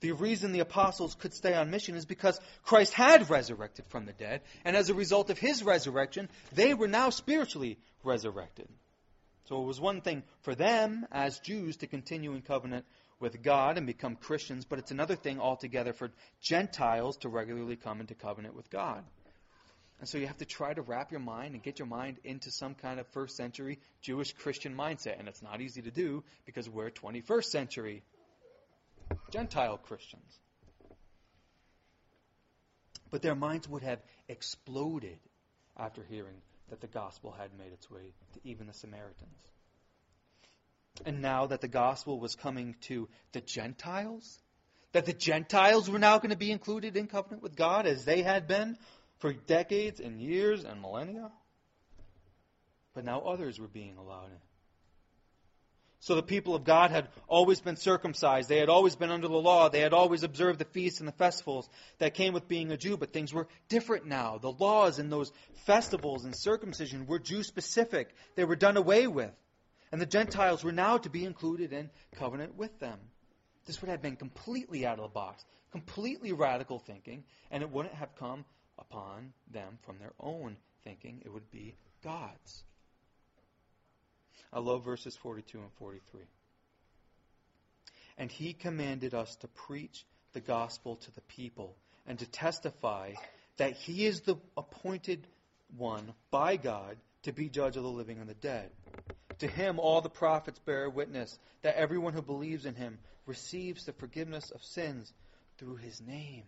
The 0.00 0.12
reason 0.12 0.52
the 0.52 0.60
apostles 0.60 1.16
could 1.16 1.34
stay 1.34 1.54
on 1.54 1.70
mission 1.70 1.96
is 1.96 2.06
because 2.06 2.38
Christ 2.62 2.92
had 2.94 3.28
resurrected 3.30 3.86
from 3.86 4.06
the 4.06 4.12
dead, 4.12 4.42
and 4.64 4.76
as 4.76 4.90
a 4.90 4.94
result 4.94 5.30
of 5.30 5.38
his 5.38 5.62
resurrection, 5.62 6.28
they 6.52 6.72
were 6.74 6.88
now 6.88 7.10
spiritually 7.10 7.78
resurrected. 8.04 8.68
So 9.48 9.60
it 9.60 9.66
was 9.66 9.80
one 9.80 10.02
thing 10.02 10.22
for 10.42 10.54
them 10.54 11.06
as 11.10 11.40
Jews 11.40 11.78
to 11.78 11.86
continue 11.86 12.34
in 12.34 12.42
covenant 12.42 12.84
with 13.18 13.42
God 13.42 13.76
and 13.76 13.86
become 13.86 14.14
Christians, 14.14 14.64
but 14.64 14.78
it's 14.78 14.90
another 14.90 15.16
thing 15.16 15.40
altogether 15.40 15.92
for 15.92 16.10
Gentiles 16.40 17.16
to 17.18 17.28
regularly 17.28 17.76
come 17.76 18.00
into 18.00 18.14
covenant 18.14 18.54
with 18.54 18.70
God. 18.70 19.02
And 20.00 20.08
so 20.08 20.18
you 20.18 20.28
have 20.28 20.38
to 20.38 20.44
try 20.44 20.72
to 20.72 20.82
wrap 20.82 21.10
your 21.10 21.20
mind 21.20 21.54
and 21.54 21.62
get 21.62 21.80
your 21.80 21.88
mind 21.88 22.18
into 22.22 22.52
some 22.52 22.74
kind 22.74 23.00
of 23.00 23.06
first 23.08 23.36
century 23.36 23.80
Jewish 24.00 24.32
Christian 24.32 24.76
mindset. 24.76 25.18
And 25.18 25.26
it's 25.26 25.42
not 25.42 25.60
easy 25.60 25.82
to 25.82 25.90
do 25.90 26.22
because 26.46 26.68
we're 26.68 26.90
21st 26.90 27.44
century 27.44 28.02
Gentile 29.30 29.78
Christians. 29.78 30.38
But 33.10 33.22
their 33.22 33.34
minds 33.34 33.68
would 33.68 33.82
have 33.82 34.00
exploded 34.28 35.18
after 35.76 36.04
hearing 36.04 36.42
that 36.70 36.80
the 36.80 36.86
gospel 36.86 37.32
had 37.32 37.56
made 37.58 37.72
its 37.72 37.90
way 37.90 38.12
to 38.34 38.40
even 38.44 38.66
the 38.66 38.74
Samaritans. 38.74 39.52
And 41.06 41.22
now 41.22 41.46
that 41.46 41.60
the 41.60 41.68
gospel 41.68 42.18
was 42.18 42.34
coming 42.34 42.74
to 42.82 43.08
the 43.32 43.40
Gentiles, 43.40 44.42
that 44.92 45.06
the 45.06 45.12
Gentiles 45.12 45.88
were 45.88 45.98
now 45.98 46.18
going 46.18 46.30
to 46.30 46.36
be 46.36 46.50
included 46.50 46.96
in 46.96 47.06
covenant 47.06 47.42
with 47.42 47.56
God 47.56 47.86
as 47.86 48.04
they 48.04 48.22
had 48.22 48.48
been 48.48 48.76
for 49.18 49.32
decades 49.32 50.00
and 50.00 50.20
years 50.20 50.64
and 50.64 50.80
millennia. 50.80 51.30
But 52.94 53.04
now 53.04 53.20
others 53.20 53.60
were 53.60 53.68
being 53.68 53.96
allowed 53.96 54.30
in. 54.32 54.47
So 56.00 56.14
the 56.14 56.22
people 56.22 56.54
of 56.54 56.64
God 56.64 56.90
had 56.92 57.08
always 57.26 57.60
been 57.60 57.76
circumcised. 57.76 58.48
They 58.48 58.58
had 58.58 58.68
always 58.68 58.94
been 58.94 59.10
under 59.10 59.26
the 59.26 59.34
law. 59.34 59.68
They 59.68 59.80
had 59.80 59.92
always 59.92 60.22
observed 60.22 60.60
the 60.60 60.64
feasts 60.64 61.00
and 61.00 61.08
the 61.08 61.12
festivals 61.12 61.68
that 61.98 62.14
came 62.14 62.32
with 62.32 62.46
being 62.46 62.70
a 62.70 62.76
Jew. 62.76 62.96
But 62.96 63.12
things 63.12 63.32
were 63.34 63.48
different 63.68 64.06
now. 64.06 64.38
The 64.38 64.52
laws 64.52 65.00
and 65.00 65.10
those 65.10 65.32
festivals 65.66 66.24
and 66.24 66.36
circumcision 66.36 67.06
were 67.06 67.18
Jew 67.18 67.42
specific. 67.42 68.14
They 68.36 68.44
were 68.44 68.56
done 68.56 68.76
away 68.76 69.08
with. 69.08 69.32
And 69.90 70.00
the 70.00 70.06
Gentiles 70.06 70.62
were 70.62 70.72
now 70.72 70.98
to 70.98 71.10
be 71.10 71.24
included 71.24 71.72
in 71.72 71.90
covenant 72.16 72.56
with 72.56 72.78
them. 72.78 72.98
This 73.66 73.80
would 73.80 73.90
have 73.90 74.02
been 74.02 74.16
completely 74.16 74.86
out 74.86 74.98
of 74.98 75.02
the 75.02 75.08
box, 75.08 75.44
completely 75.72 76.32
radical 76.32 76.78
thinking, 76.78 77.24
and 77.50 77.62
it 77.62 77.70
wouldn't 77.70 77.94
have 77.94 78.14
come 78.16 78.44
upon 78.78 79.32
them 79.52 79.78
from 79.84 79.98
their 79.98 80.12
own 80.20 80.56
thinking. 80.84 81.22
It 81.24 81.32
would 81.32 81.50
be 81.50 81.74
God's. 82.04 82.62
I 84.52 84.60
love 84.60 84.84
verses 84.84 85.16
42 85.16 85.58
and 85.58 85.72
43. 85.78 86.20
And 88.16 88.30
he 88.30 88.52
commanded 88.52 89.14
us 89.14 89.36
to 89.36 89.48
preach 89.48 90.04
the 90.32 90.40
gospel 90.40 90.96
to 90.96 91.14
the 91.14 91.20
people 91.22 91.76
and 92.06 92.18
to 92.18 92.26
testify 92.26 93.12
that 93.58 93.74
he 93.74 94.06
is 94.06 94.22
the 94.22 94.36
appointed 94.56 95.26
one 95.76 96.12
by 96.30 96.56
God 96.56 96.96
to 97.22 97.32
be 97.32 97.48
judge 97.48 97.76
of 97.76 97.82
the 97.82 97.88
living 97.88 98.18
and 98.18 98.28
the 98.28 98.34
dead. 98.34 98.70
To 99.40 99.46
him 99.46 99.78
all 99.78 100.00
the 100.00 100.08
prophets 100.08 100.58
bear 100.60 100.88
witness 100.88 101.38
that 101.62 101.76
everyone 101.76 102.12
who 102.12 102.22
believes 102.22 102.66
in 102.66 102.74
him 102.74 102.98
receives 103.26 103.84
the 103.84 103.92
forgiveness 103.92 104.50
of 104.50 104.62
sins 104.62 105.12
through 105.58 105.76
his 105.76 106.00
name. 106.00 106.44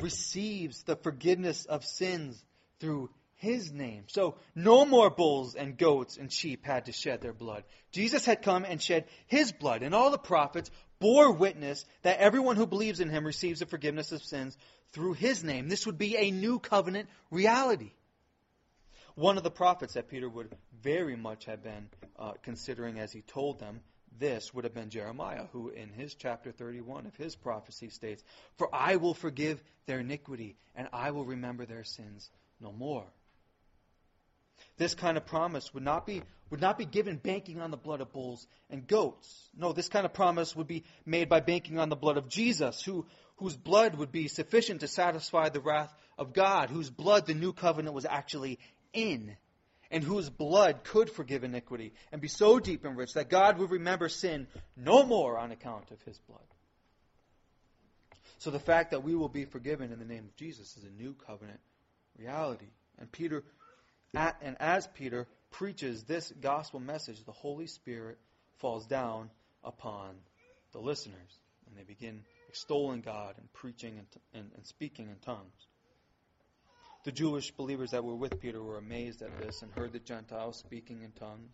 Receives 0.00 0.82
the 0.84 0.96
forgiveness 0.96 1.64
of 1.64 1.84
sins 1.84 2.42
through 2.78 3.10
his 3.42 3.72
name. 3.72 4.04
So 4.06 4.36
no 4.54 4.84
more 4.84 5.10
bulls 5.10 5.56
and 5.56 5.76
goats 5.76 6.16
and 6.16 6.32
sheep 6.32 6.64
had 6.64 6.84
to 6.84 6.92
shed 6.92 7.20
their 7.20 7.32
blood. 7.32 7.64
Jesus 7.90 8.24
had 8.24 8.42
come 8.42 8.64
and 8.64 8.80
shed 8.80 9.06
his 9.26 9.50
blood, 9.50 9.82
and 9.82 9.96
all 9.96 10.12
the 10.12 10.16
prophets 10.18 10.70
bore 11.00 11.32
witness 11.32 11.84
that 12.02 12.20
everyone 12.20 12.54
who 12.54 12.68
believes 12.68 13.00
in 13.00 13.10
him 13.10 13.26
receives 13.26 13.58
the 13.58 13.66
forgiveness 13.66 14.12
of 14.12 14.22
sins 14.22 14.56
through 14.92 15.14
his 15.14 15.42
name. 15.42 15.68
This 15.68 15.86
would 15.86 15.98
be 15.98 16.16
a 16.16 16.30
new 16.30 16.60
covenant 16.60 17.08
reality. 17.32 17.90
One 19.16 19.36
of 19.38 19.42
the 19.42 19.50
prophets 19.50 19.94
that 19.94 20.08
Peter 20.08 20.28
would 20.28 20.54
very 20.80 21.16
much 21.16 21.46
have 21.46 21.64
been 21.64 21.88
uh, 22.16 22.34
considering 22.44 23.00
as 23.00 23.10
he 23.10 23.22
told 23.22 23.58
them 23.58 23.80
this 24.20 24.54
would 24.54 24.62
have 24.62 24.74
been 24.74 24.90
Jeremiah, 24.90 25.46
who 25.52 25.70
in 25.70 25.88
his 25.88 26.14
chapter 26.14 26.52
31 26.52 27.06
of 27.06 27.16
his 27.16 27.34
prophecy 27.34 27.88
states, 27.88 28.22
For 28.56 28.72
I 28.72 28.96
will 28.96 29.14
forgive 29.14 29.60
their 29.86 29.98
iniquity, 29.98 30.56
and 30.76 30.88
I 30.92 31.10
will 31.10 31.24
remember 31.24 31.66
their 31.66 31.82
sins 31.82 32.30
no 32.60 32.70
more. 32.70 33.04
This 34.82 34.96
kind 34.96 35.16
of 35.16 35.24
promise 35.24 35.72
would 35.74 35.84
not 35.84 36.06
be 36.06 36.24
would 36.50 36.60
not 36.60 36.76
be 36.76 36.84
given 36.84 37.16
banking 37.16 37.60
on 37.60 37.70
the 37.70 37.76
blood 37.76 38.00
of 38.00 38.12
bulls 38.12 38.44
and 38.68 38.84
goats. 38.84 39.48
No, 39.56 39.72
this 39.72 39.88
kind 39.88 40.04
of 40.04 40.12
promise 40.12 40.56
would 40.56 40.66
be 40.66 40.82
made 41.06 41.28
by 41.28 41.38
banking 41.38 41.78
on 41.78 41.88
the 41.88 41.94
blood 41.94 42.16
of 42.16 42.28
Jesus, 42.28 42.82
who 42.82 43.06
whose 43.36 43.56
blood 43.56 43.94
would 43.94 44.10
be 44.10 44.26
sufficient 44.26 44.80
to 44.80 44.88
satisfy 44.88 45.50
the 45.50 45.60
wrath 45.60 45.94
of 46.18 46.32
God, 46.32 46.68
whose 46.68 46.90
blood 46.90 47.26
the 47.26 47.34
new 47.34 47.52
covenant 47.52 47.94
was 47.94 48.04
actually 48.04 48.58
in, 48.92 49.36
and 49.92 50.02
whose 50.02 50.28
blood 50.28 50.82
could 50.82 51.08
forgive 51.08 51.44
iniquity 51.44 51.94
and 52.10 52.20
be 52.20 52.26
so 52.26 52.58
deep 52.58 52.84
and 52.84 52.96
rich 52.96 53.12
that 53.12 53.30
God 53.30 53.58
would 53.58 53.70
remember 53.70 54.08
sin 54.08 54.48
no 54.76 55.04
more 55.04 55.38
on 55.38 55.52
account 55.52 55.92
of 55.92 56.02
his 56.02 56.18
blood. 56.26 56.40
So 58.38 58.50
the 58.50 58.58
fact 58.58 58.90
that 58.90 59.04
we 59.04 59.14
will 59.14 59.28
be 59.28 59.44
forgiven 59.44 59.92
in 59.92 60.00
the 60.00 60.04
name 60.04 60.24
of 60.24 60.34
Jesus 60.34 60.76
is 60.76 60.82
a 60.82 61.00
new 61.00 61.14
covenant 61.14 61.60
reality. 62.18 62.72
And 62.98 63.12
Peter 63.12 63.44
and 64.14 64.56
as 64.60 64.86
Peter 64.88 65.26
preaches 65.50 66.04
this 66.04 66.32
gospel 66.40 66.80
message, 66.80 67.24
the 67.24 67.32
Holy 67.32 67.66
Spirit 67.66 68.18
falls 68.58 68.86
down 68.86 69.30
upon 69.64 70.14
the 70.72 70.78
listeners, 70.78 71.38
and 71.66 71.76
they 71.76 71.84
begin 71.84 72.22
extolling 72.48 73.00
God 73.00 73.34
and 73.38 73.52
preaching 73.52 73.98
and, 73.98 74.06
and, 74.34 74.50
and 74.54 74.66
speaking 74.66 75.08
in 75.08 75.16
tongues. 75.16 75.66
The 77.04 77.12
Jewish 77.12 77.50
believers 77.50 77.90
that 77.90 78.04
were 78.04 78.14
with 78.14 78.40
Peter 78.40 78.62
were 78.62 78.78
amazed 78.78 79.22
at 79.22 79.36
this 79.40 79.62
and 79.62 79.72
heard 79.72 79.92
the 79.92 79.98
Gentiles 79.98 80.58
speaking 80.58 81.02
in 81.02 81.10
tongues 81.12 81.52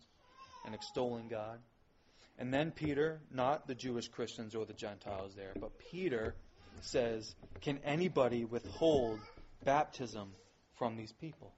and 0.65 0.75
extolling 0.75 1.27
God. 1.27 1.59
And 2.37 2.53
then 2.53 2.71
Peter, 2.71 3.19
not 3.33 3.67
the 3.67 3.75
Jewish 3.75 4.07
Christians 4.07 4.53
or 4.53 4.65
the 4.65 4.73
Gentiles 4.73 5.33
there, 5.35 5.53
but 5.59 5.71
Peter 5.91 6.35
says, 6.81 7.35
Can 7.61 7.79
anybody 7.83 8.45
withhold 8.45 9.19
baptism 9.65 10.31
from 10.77 10.95
these 10.95 11.11
people? 11.13 11.51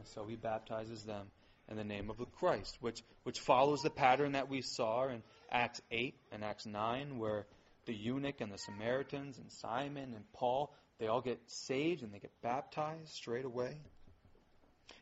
And 0.00 0.08
so 0.08 0.24
he 0.24 0.34
baptizes 0.34 1.02
them 1.04 1.26
in 1.68 1.76
the 1.76 1.84
name 1.84 2.08
of 2.08 2.16
the 2.16 2.24
Christ, 2.24 2.78
which, 2.80 3.02
which 3.24 3.38
follows 3.38 3.82
the 3.82 3.90
pattern 3.90 4.32
that 4.32 4.48
we 4.48 4.62
saw 4.62 5.08
in 5.08 5.22
Acts 5.52 5.82
8 5.90 6.14
and 6.32 6.42
Acts 6.42 6.64
9, 6.64 7.18
where 7.18 7.46
the 7.84 7.92
eunuch 7.92 8.40
and 8.40 8.50
the 8.50 8.56
Samaritans 8.56 9.36
and 9.36 9.52
Simon 9.52 10.14
and 10.14 10.24
Paul, 10.32 10.72
they 10.98 11.06
all 11.06 11.20
get 11.20 11.38
saved 11.48 12.02
and 12.02 12.14
they 12.14 12.18
get 12.18 12.32
baptized 12.40 13.10
straight 13.10 13.44
away. 13.44 13.76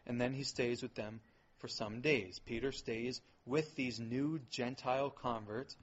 And 0.05 0.21
then 0.21 0.33
he 0.33 0.43
stays 0.43 0.83
with 0.83 0.97
them 0.97 1.21
for 1.59 1.69
some 1.69 2.01
days. 2.01 2.41
Peter 2.45 2.73
stays 2.73 3.21
with 3.47 3.77
these 3.77 4.01
new 4.01 4.41
Gentile 4.51 5.11
converts 5.11 5.77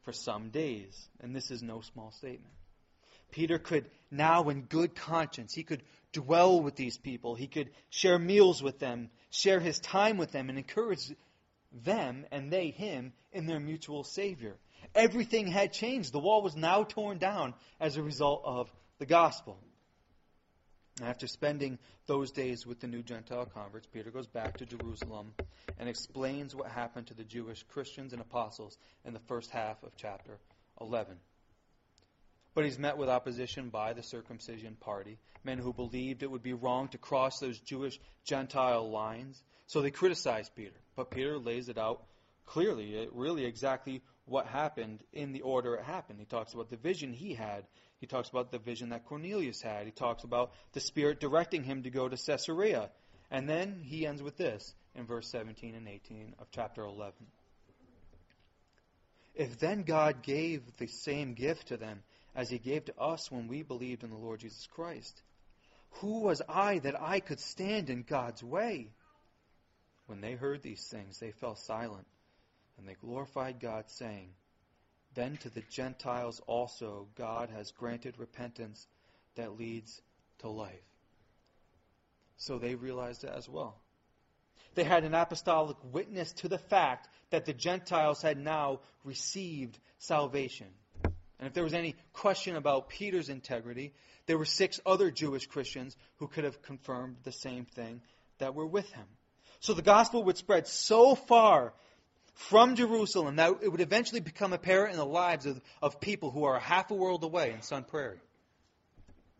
for 0.00 0.12
some 0.14 0.48
days. 0.48 1.08
And 1.20 1.36
this 1.36 1.50
is 1.50 1.62
no 1.62 1.82
small 1.82 2.10
statement. 2.12 2.54
Peter 3.30 3.58
could 3.58 3.90
now, 4.10 4.48
in 4.48 4.62
good 4.62 4.94
conscience, 4.94 5.52
he 5.52 5.64
could 5.64 5.82
dwell 6.12 6.60
with 6.60 6.76
these 6.76 6.96
people. 6.96 7.34
He 7.34 7.48
could 7.48 7.70
share 7.90 8.18
meals 8.18 8.62
with 8.62 8.78
them, 8.78 9.10
share 9.30 9.60
his 9.60 9.78
time 9.80 10.16
with 10.16 10.32
them, 10.32 10.48
and 10.48 10.58
encourage 10.58 11.12
them 11.84 12.26
and 12.30 12.52
they 12.52 12.70
him 12.70 13.12
in 13.32 13.46
their 13.46 13.60
mutual 13.60 14.04
Savior. 14.04 14.56
Everything 14.94 15.46
had 15.46 15.72
changed. 15.72 16.12
The 16.12 16.20
wall 16.20 16.42
was 16.42 16.56
now 16.56 16.84
torn 16.84 17.18
down 17.18 17.54
as 17.80 17.96
a 17.96 18.02
result 18.02 18.42
of 18.44 18.72
the 18.98 19.06
gospel. 19.06 19.58
After 21.02 21.26
spending 21.26 21.78
those 22.06 22.30
days 22.30 22.66
with 22.66 22.80
the 22.80 22.86
new 22.86 23.02
Gentile 23.02 23.44
converts, 23.44 23.86
Peter 23.86 24.10
goes 24.10 24.26
back 24.26 24.56
to 24.58 24.66
Jerusalem 24.66 25.34
and 25.78 25.88
explains 25.88 26.54
what 26.54 26.70
happened 26.70 27.08
to 27.08 27.14
the 27.14 27.24
Jewish 27.24 27.62
Christians 27.64 28.12
and 28.14 28.22
apostles 28.22 28.78
in 29.04 29.12
the 29.12 29.20
first 29.20 29.50
half 29.50 29.82
of 29.82 29.92
chapter 29.96 30.38
11. 30.80 31.18
But 32.56 32.64
he's 32.64 32.78
met 32.78 32.96
with 32.96 33.10
opposition 33.10 33.68
by 33.68 33.92
the 33.92 34.02
circumcision 34.02 34.78
party, 34.80 35.18
men 35.44 35.58
who 35.58 35.74
believed 35.74 36.22
it 36.22 36.30
would 36.30 36.42
be 36.42 36.54
wrong 36.54 36.88
to 36.88 36.96
cross 36.96 37.38
those 37.38 37.60
Jewish 37.60 38.00
Gentile 38.24 38.90
lines. 38.90 39.42
So 39.66 39.82
they 39.82 39.90
criticized 39.90 40.52
Peter. 40.56 40.72
But 40.96 41.10
Peter 41.10 41.38
lays 41.38 41.68
it 41.68 41.76
out 41.76 42.02
clearly, 42.46 43.08
really 43.12 43.44
exactly 43.44 44.00
what 44.24 44.46
happened 44.46 45.02
in 45.12 45.34
the 45.34 45.42
order 45.42 45.74
it 45.74 45.84
happened. 45.84 46.18
He 46.18 46.24
talks 46.24 46.54
about 46.54 46.70
the 46.70 46.78
vision 46.78 47.12
he 47.12 47.34
had. 47.34 47.66
He 48.00 48.06
talks 48.06 48.30
about 48.30 48.50
the 48.50 48.58
vision 48.58 48.88
that 48.88 49.04
Cornelius 49.04 49.60
had. 49.60 49.84
He 49.84 49.92
talks 49.92 50.24
about 50.24 50.52
the 50.72 50.80
Spirit 50.80 51.20
directing 51.20 51.62
him 51.62 51.82
to 51.82 51.90
go 51.90 52.08
to 52.08 52.16
Caesarea. 52.16 52.88
And 53.30 53.46
then 53.46 53.82
he 53.82 54.06
ends 54.06 54.22
with 54.22 54.38
this 54.38 54.74
in 54.94 55.04
verse 55.04 55.28
17 55.28 55.74
and 55.74 55.86
18 55.86 56.36
of 56.38 56.46
chapter 56.52 56.84
11. 56.84 57.12
If 59.34 59.58
then 59.58 59.82
God 59.82 60.22
gave 60.22 60.62
the 60.78 60.86
same 60.86 61.34
gift 61.34 61.68
to 61.68 61.76
them, 61.76 62.02
as 62.36 62.50
he 62.50 62.58
gave 62.58 62.84
to 62.84 63.00
us 63.00 63.30
when 63.30 63.48
we 63.48 63.62
believed 63.62 64.04
in 64.04 64.10
the 64.10 64.16
Lord 64.16 64.40
Jesus 64.40 64.68
Christ. 64.74 65.22
Who 66.00 66.20
was 66.20 66.42
I 66.46 66.78
that 66.80 67.00
I 67.00 67.20
could 67.20 67.40
stand 67.40 67.88
in 67.88 68.02
God's 68.02 68.44
way? 68.44 68.92
When 70.06 70.20
they 70.20 70.34
heard 70.34 70.62
these 70.62 70.86
things, 70.86 71.18
they 71.18 71.32
fell 71.32 71.56
silent, 71.56 72.06
and 72.76 72.86
they 72.86 72.94
glorified 72.94 73.58
God, 73.58 73.84
saying, 73.88 74.28
Then 75.14 75.38
to 75.38 75.50
the 75.50 75.64
Gentiles 75.70 76.40
also 76.46 77.08
God 77.16 77.48
has 77.50 77.72
granted 77.72 78.18
repentance 78.18 78.86
that 79.36 79.58
leads 79.58 80.00
to 80.40 80.48
life. 80.48 80.74
So 82.36 82.58
they 82.58 82.74
realized 82.74 83.24
it 83.24 83.32
as 83.34 83.48
well. 83.48 83.80
They 84.74 84.84
had 84.84 85.04
an 85.04 85.14
apostolic 85.14 85.78
witness 85.90 86.32
to 86.34 86.48
the 86.48 86.58
fact 86.58 87.08
that 87.30 87.46
the 87.46 87.54
Gentiles 87.54 88.20
had 88.20 88.36
now 88.36 88.80
received 89.04 89.78
salvation. 89.98 90.66
And 91.38 91.46
if 91.46 91.54
there 91.54 91.64
was 91.64 91.74
any 91.74 91.94
question 92.12 92.56
about 92.56 92.88
Peter's 92.88 93.28
integrity, 93.28 93.92
there 94.26 94.38
were 94.38 94.44
six 94.44 94.80
other 94.86 95.10
Jewish 95.10 95.46
Christians 95.46 95.96
who 96.16 96.28
could 96.28 96.44
have 96.44 96.62
confirmed 96.62 97.16
the 97.24 97.32
same 97.32 97.64
thing 97.64 98.00
that 98.38 98.54
were 98.54 98.66
with 98.66 98.90
him. 98.92 99.06
So 99.60 99.74
the 99.74 99.82
gospel 99.82 100.24
would 100.24 100.36
spread 100.36 100.66
so 100.66 101.14
far 101.14 101.72
from 102.34 102.76
Jerusalem 102.76 103.36
that 103.36 103.58
it 103.62 103.68
would 103.68 103.80
eventually 103.80 104.20
become 104.20 104.52
apparent 104.52 104.92
in 104.92 104.98
the 104.98 105.06
lives 105.06 105.46
of, 105.46 105.60
of 105.80 106.00
people 106.00 106.30
who 106.30 106.44
are 106.44 106.58
half 106.58 106.90
a 106.90 106.94
world 106.94 107.24
away 107.24 107.52
in 107.52 107.62
Sun 107.62 107.84
Prairie. 107.84 108.20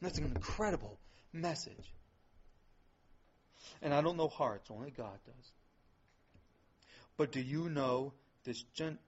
And 0.01 0.09
that's 0.09 0.19
an 0.19 0.25
incredible 0.25 0.99
message. 1.33 1.93
And 3.83 3.93
I 3.93 4.01
don't 4.01 4.17
know 4.17 4.29
hearts, 4.29 4.71
only 4.71 4.91
God 4.91 5.19
does. 5.27 5.53
But 7.17 7.33
do 7.33 7.41
you 7.41 7.69
know 7.69 8.13
this, 8.45 8.65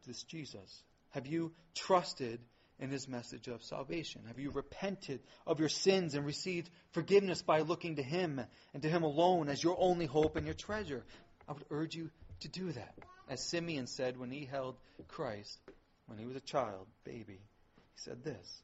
this 0.07 0.22
Jesus? 0.24 0.83
Have 1.11 1.27
you 1.27 1.53
trusted 1.74 2.40
in 2.80 2.90
his 2.90 3.08
message 3.08 3.48
of 3.48 3.62
salvation? 3.62 4.22
Have 4.28 4.38
you 4.38 4.50
repented 4.50 5.20
of 5.46 5.60
your 5.60 5.68
sins 5.68 6.14
and 6.14 6.24
received 6.24 6.70
forgiveness 6.92 7.42
by 7.42 7.60
looking 7.60 7.96
to 7.96 8.02
him 8.02 8.40
and 8.72 8.82
to 8.82 8.88
him 8.88 9.02
alone 9.02 9.48
as 9.48 9.62
your 9.62 9.76
only 9.78 10.06
hope 10.06 10.36
and 10.36 10.46
your 10.46 10.54
treasure? 10.54 11.04
I 11.48 11.52
would 11.52 11.64
urge 11.70 11.94
you 11.94 12.10
to 12.40 12.48
do 12.48 12.72
that. 12.72 12.94
As 13.28 13.42
Simeon 13.42 13.86
said 13.86 14.18
when 14.18 14.30
he 14.30 14.44
held 14.44 14.76
Christ, 15.08 15.58
when 16.06 16.18
he 16.18 16.26
was 16.26 16.36
a 16.36 16.40
child, 16.40 16.86
baby, 17.04 17.40
he 17.76 17.96
said 17.96 18.24
this 18.24 18.62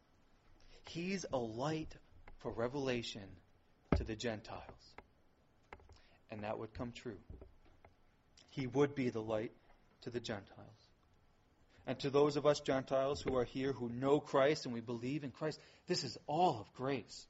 He's 0.87 1.27
a 1.33 1.39
light 1.39 1.95
for 2.39 2.53
revelation 2.53 3.23
to 3.97 4.05
the 4.05 4.17
Gentiles. 4.17 4.61
And 6.31 6.43
that 6.43 6.59
would 6.59 6.75
come 6.75 6.93
true. 6.93 7.19
He 8.51 8.67
would 8.67 8.95
be 8.95 9.11
the 9.11 9.21
light 9.21 9.53
to 10.03 10.11
the 10.11 10.21
Gentiles. 10.21 10.84
And 11.87 11.99
to 12.01 12.11
those 12.11 12.37
of 12.37 12.47
us 12.47 12.61
Gentiles 12.61 13.21
who 13.21 13.37
are 13.37 13.45
here 13.45 13.73
who 13.73 13.89
know 13.89 14.21
Christ 14.21 14.65
and 14.65 14.75
we 14.75 14.81
believe 14.81 15.25
in 15.25 15.31
Christ, 15.31 15.61
this 15.87 16.05
is 16.05 16.17
all 16.27 16.61
of 16.61 16.73
grace. 16.75 17.27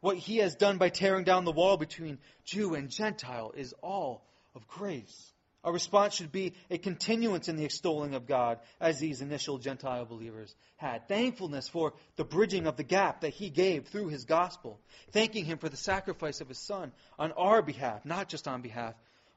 What 0.00 0.16
he 0.16 0.38
has 0.38 0.54
done 0.54 0.78
by 0.78 0.88
tearing 0.88 1.24
down 1.24 1.44
the 1.44 1.52
wall 1.52 1.76
between 1.76 2.18
Jew 2.44 2.74
and 2.74 2.90
Gentile 2.90 3.52
is 3.56 3.74
all 3.82 4.24
of 4.54 4.66
grace. 4.66 5.32
Our 5.62 5.74
response 5.74 6.14
should 6.14 6.32
be 6.32 6.54
a 6.70 6.78
continuance 6.78 7.48
in 7.48 7.56
the 7.56 7.66
extolling 7.66 8.14
of 8.14 8.26
God 8.26 8.60
as 8.80 8.98
these 8.98 9.20
initial 9.20 9.58
Gentile 9.58 10.06
believers 10.06 10.54
had. 10.76 11.06
Thankfulness 11.06 11.68
for 11.68 11.92
the 12.16 12.24
bridging 12.24 12.66
of 12.66 12.76
the 12.76 12.82
gap 12.82 13.20
that 13.20 13.34
he 13.34 13.50
gave 13.50 13.88
through 13.88 14.08
his 14.08 14.24
gospel. 14.24 14.80
Thanking 15.12 15.44
him 15.44 15.58
for 15.58 15.68
the 15.68 15.76
sacrifice 15.76 16.40
of 16.40 16.48
his 16.48 16.58
son 16.58 16.92
on 17.18 17.32
our 17.32 17.60
behalf, 17.60 18.06
not 18.06 18.28
just 18.28 18.48
on 18.48 18.62
behalf 18.62 18.94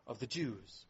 of 0.07 0.19
the 0.19 0.27
Jews. 0.27 0.85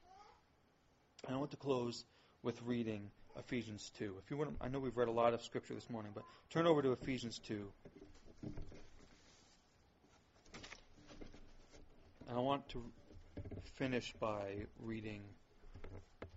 I 1.27 1.35
want 1.35 1.51
to 1.51 1.57
close 1.57 2.03
with 2.43 2.61
reading 2.63 3.09
Ephesians 3.39 3.91
2. 3.97 4.15
If 4.23 4.29
you 4.29 4.37
want, 4.37 4.55
I 4.61 4.67
know 4.67 4.79
we've 4.79 4.97
read 4.97 5.07
a 5.07 5.11
lot 5.11 5.33
of 5.33 5.41
scripture 5.41 5.73
this 5.73 5.89
morning, 5.89 6.11
but 6.13 6.25
turn 6.49 6.67
over 6.67 6.81
to 6.81 6.91
Ephesians 6.91 7.39
2. 7.39 7.65
And 12.27 12.37
I 12.37 12.39
want 12.39 12.67
to 12.69 12.83
finish 13.75 14.13
by 14.19 14.65
reading 14.79 15.21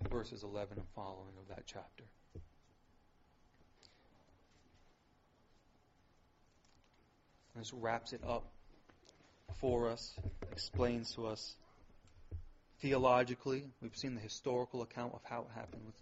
verses 0.09 0.45
11 0.45 0.79
and 0.79 0.87
following 0.95 1.35
of 1.41 1.49
that 1.49 1.65
chapter. 1.67 2.05
This 7.57 7.73
wraps 7.73 8.13
it 8.13 8.21
up 8.27 8.45
for 9.55 9.89
us, 9.89 10.15
explains 10.53 11.15
to 11.15 11.27
us 11.27 11.57
theologically. 12.81 13.65
We've 13.81 13.97
seen 13.97 14.15
the 14.15 14.21
historical 14.21 14.83
account 14.83 15.15
of 15.15 15.21
how 15.25 15.41
it 15.41 15.55
happened. 15.55 15.83
With 15.85 15.95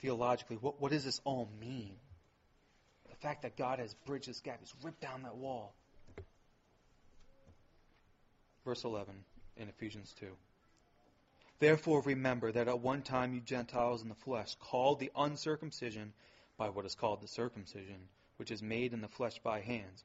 theologically, 0.00 0.56
what, 0.60 0.80
what 0.80 0.92
does 0.92 1.04
this 1.04 1.20
all 1.24 1.48
mean? 1.60 1.94
The 3.08 3.16
fact 3.16 3.42
that 3.42 3.56
God 3.56 3.78
has 3.78 3.94
bridged 4.06 4.28
this 4.28 4.40
gap, 4.40 4.58
He's 4.60 4.74
ripped 4.82 5.00
down 5.00 5.22
that 5.22 5.36
wall. 5.36 5.74
Verse 8.64 8.84
11 8.84 9.14
in 9.56 9.68
Ephesians 9.68 10.14
2. 10.20 10.26
Therefore, 11.58 12.02
remember 12.02 12.52
that 12.52 12.68
at 12.68 12.80
one 12.80 13.02
time 13.02 13.32
you 13.32 13.40
Gentiles 13.40 14.02
in 14.02 14.08
the 14.08 14.14
flesh, 14.14 14.54
called 14.60 14.98
the 14.98 15.10
uncircumcision 15.16 16.12
by 16.58 16.68
what 16.68 16.84
is 16.84 16.94
called 16.94 17.22
the 17.22 17.28
circumcision, 17.28 18.08
which 18.36 18.50
is 18.50 18.62
made 18.62 18.92
in 18.92 19.00
the 19.00 19.08
flesh 19.08 19.38
by 19.42 19.60
hands. 19.60 20.04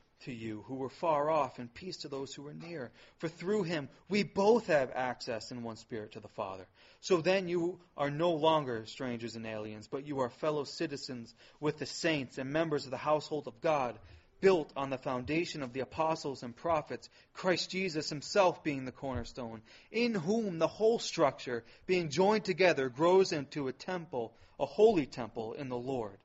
to 0.21 0.33
you 0.33 0.63
who 0.67 0.75
were 0.75 0.89
far 0.89 1.29
off 1.29 1.59
and 1.59 1.73
peace 1.73 1.97
to 1.97 2.07
those 2.07 2.33
who 2.33 2.43
were 2.43 2.53
near. 2.53 2.91
For 3.17 3.27
through 3.27 3.63
him 3.63 3.89
we 4.09 4.23
both 4.23 4.67
have 4.67 4.91
access 4.93 5.51
in 5.51 5.63
one 5.63 5.77
spirit 5.77 6.13
to 6.13 6.19
the 6.19 6.27
Father. 6.27 6.65
So 7.01 7.17
then 7.21 7.47
you 7.47 7.79
are 7.97 8.11
no 8.11 8.31
longer 8.31 8.85
strangers 8.85 9.35
and 9.35 9.45
aliens, 9.45 9.87
but 9.87 10.05
you 10.05 10.19
are 10.19 10.29
fellow 10.29 10.63
citizens 10.63 11.33
with 11.59 11.79
the 11.79 11.85
saints 11.85 12.37
and 12.37 12.51
members 12.51 12.85
of 12.85 12.91
the 12.91 12.97
household 12.97 13.47
of 13.47 13.59
God, 13.61 13.97
built 14.39 14.71
on 14.75 14.89
the 14.89 14.97
foundation 14.97 15.63
of 15.63 15.71
the 15.71 15.79
apostles 15.79 16.43
and 16.43 16.55
prophets, 16.55 17.09
Christ 17.33 17.69
Jesus 17.69 18.09
himself 18.09 18.63
being 18.63 18.85
the 18.85 18.91
cornerstone, 18.91 19.61
in 19.91 20.13
whom 20.13 20.59
the 20.59 20.67
whole 20.67 20.99
structure, 20.99 21.63
being 21.85 22.09
joined 22.09 22.43
together, 22.43 22.89
grows 22.89 23.31
into 23.31 23.67
a 23.67 23.73
temple, 23.73 24.33
a 24.59 24.65
holy 24.65 25.05
temple 25.05 25.53
in 25.53 25.69
the 25.69 25.77
Lord. 25.77 26.17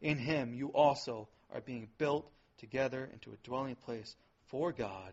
In 0.00 0.18
him 0.18 0.54
you 0.54 0.68
also 0.68 1.28
are 1.54 1.60
being 1.60 1.88
built 1.98 2.28
together 2.62 3.10
into 3.12 3.32
a 3.32 3.36
dwelling 3.44 3.74
place 3.74 4.14
for 4.46 4.72
God 4.72 5.12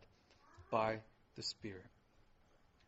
by 0.71 0.99
the 1.35 1.41
Spirit. 1.41 1.89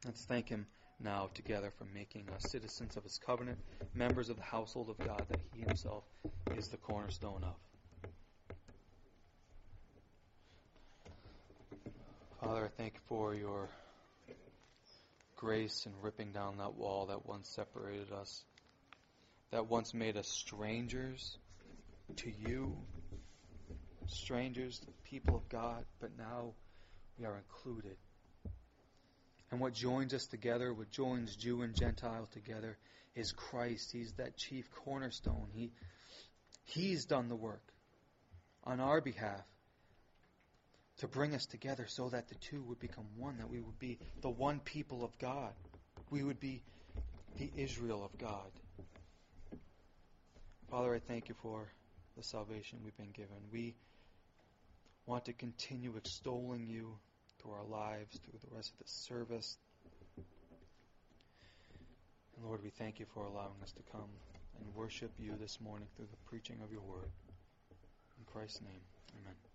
Let's 0.05 0.23
thank 0.23 0.49
Him 0.49 0.67
now 1.03 1.31
together 1.33 1.73
for 1.79 1.85
making 1.95 2.27
us 2.35 2.45
citizens 2.45 2.95
of 2.95 3.03
His 3.03 3.19
covenant, 3.25 3.57
members 3.95 4.29
of 4.29 4.37
the 4.37 4.43
household 4.43 4.89
of 4.89 5.01
God 5.03 5.25
that 5.29 5.39
He 5.51 5.61
Himself 5.61 6.03
is 6.53 6.67
the 6.67 6.77
cornerstone 6.77 7.43
of. 7.43 7.55
Father, 12.39 12.65
I 12.65 12.69
thank 12.69 12.93
you 12.93 12.99
for 13.07 13.33
your 13.33 13.67
grace 15.37 15.87
in 15.87 15.91
ripping 16.03 16.31
down 16.33 16.57
that 16.57 16.75
wall 16.75 17.07
that 17.07 17.25
once 17.27 17.49
separated 17.49 18.11
us, 18.11 18.43
that 19.51 19.67
once 19.67 19.93
made 19.93 20.17
us 20.17 20.27
strangers 20.27 21.37
to 22.17 22.29
you 22.29 22.75
strangers, 24.11 24.79
the 24.79 24.91
people 25.09 25.35
of 25.35 25.47
God, 25.49 25.85
but 25.99 26.11
now 26.17 26.53
we 27.17 27.25
are 27.25 27.37
included. 27.37 27.97
And 29.51 29.59
what 29.59 29.73
joins 29.73 30.13
us 30.13 30.25
together, 30.27 30.73
what 30.73 30.91
joins 30.91 31.35
Jew 31.35 31.61
and 31.61 31.75
Gentile 31.75 32.27
together, 32.31 32.77
is 33.15 33.31
Christ. 33.31 33.91
He's 33.91 34.13
that 34.13 34.37
chief 34.37 34.69
cornerstone. 34.71 35.47
He, 35.53 35.71
he's 36.63 37.05
done 37.05 37.27
the 37.27 37.35
work 37.35 37.63
on 38.63 38.79
our 38.79 39.01
behalf 39.01 39.43
to 40.99 41.07
bring 41.07 41.33
us 41.33 41.45
together 41.45 41.85
so 41.87 42.09
that 42.09 42.29
the 42.29 42.35
two 42.35 42.61
would 42.63 42.79
become 42.79 43.05
one, 43.17 43.37
that 43.39 43.49
we 43.49 43.59
would 43.59 43.79
be 43.79 43.97
the 44.21 44.29
one 44.29 44.59
people 44.59 45.03
of 45.03 45.17
God. 45.19 45.51
We 46.09 46.23
would 46.23 46.39
be 46.39 46.61
the 47.37 47.51
Israel 47.57 48.05
of 48.05 48.17
God. 48.17 48.51
Father, 50.69 50.95
I 50.95 50.99
thank 50.99 51.27
you 51.27 51.35
for 51.41 51.71
the 52.15 52.23
salvation 52.23 52.79
we've 52.83 52.95
been 52.97 53.11
given. 53.11 53.35
We 53.51 53.75
want 55.05 55.25
to 55.25 55.33
continue 55.33 55.95
extolling 55.97 56.67
you 56.67 56.97
through 57.39 57.51
our 57.53 57.65
lives, 57.65 58.19
through 58.23 58.39
the 58.39 58.55
rest 58.55 58.71
of 58.73 58.79
the 58.79 58.91
service. 58.91 59.57
And 62.35 62.45
Lord, 62.45 62.63
we 62.63 62.69
thank 62.69 62.99
you 62.99 63.05
for 63.13 63.25
allowing 63.25 63.61
us 63.63 63.71
to 63.73 63.83
come 63.91 64.09
and 64.59 64.75
worship 64.75 65.11
you 65.19 65.33
this 65.39 65.59
morning 65.61 65.87
through 65.95 66.07
the 66.11 66.29
preaching 66.29 66.57
of 66.63 66.71
your 66.71 66.81
word. 66.81 67.11
In 68.17 68.25
Christ's 68.25 68.61
name, 68.61 68.81
amen. 69.19 69.50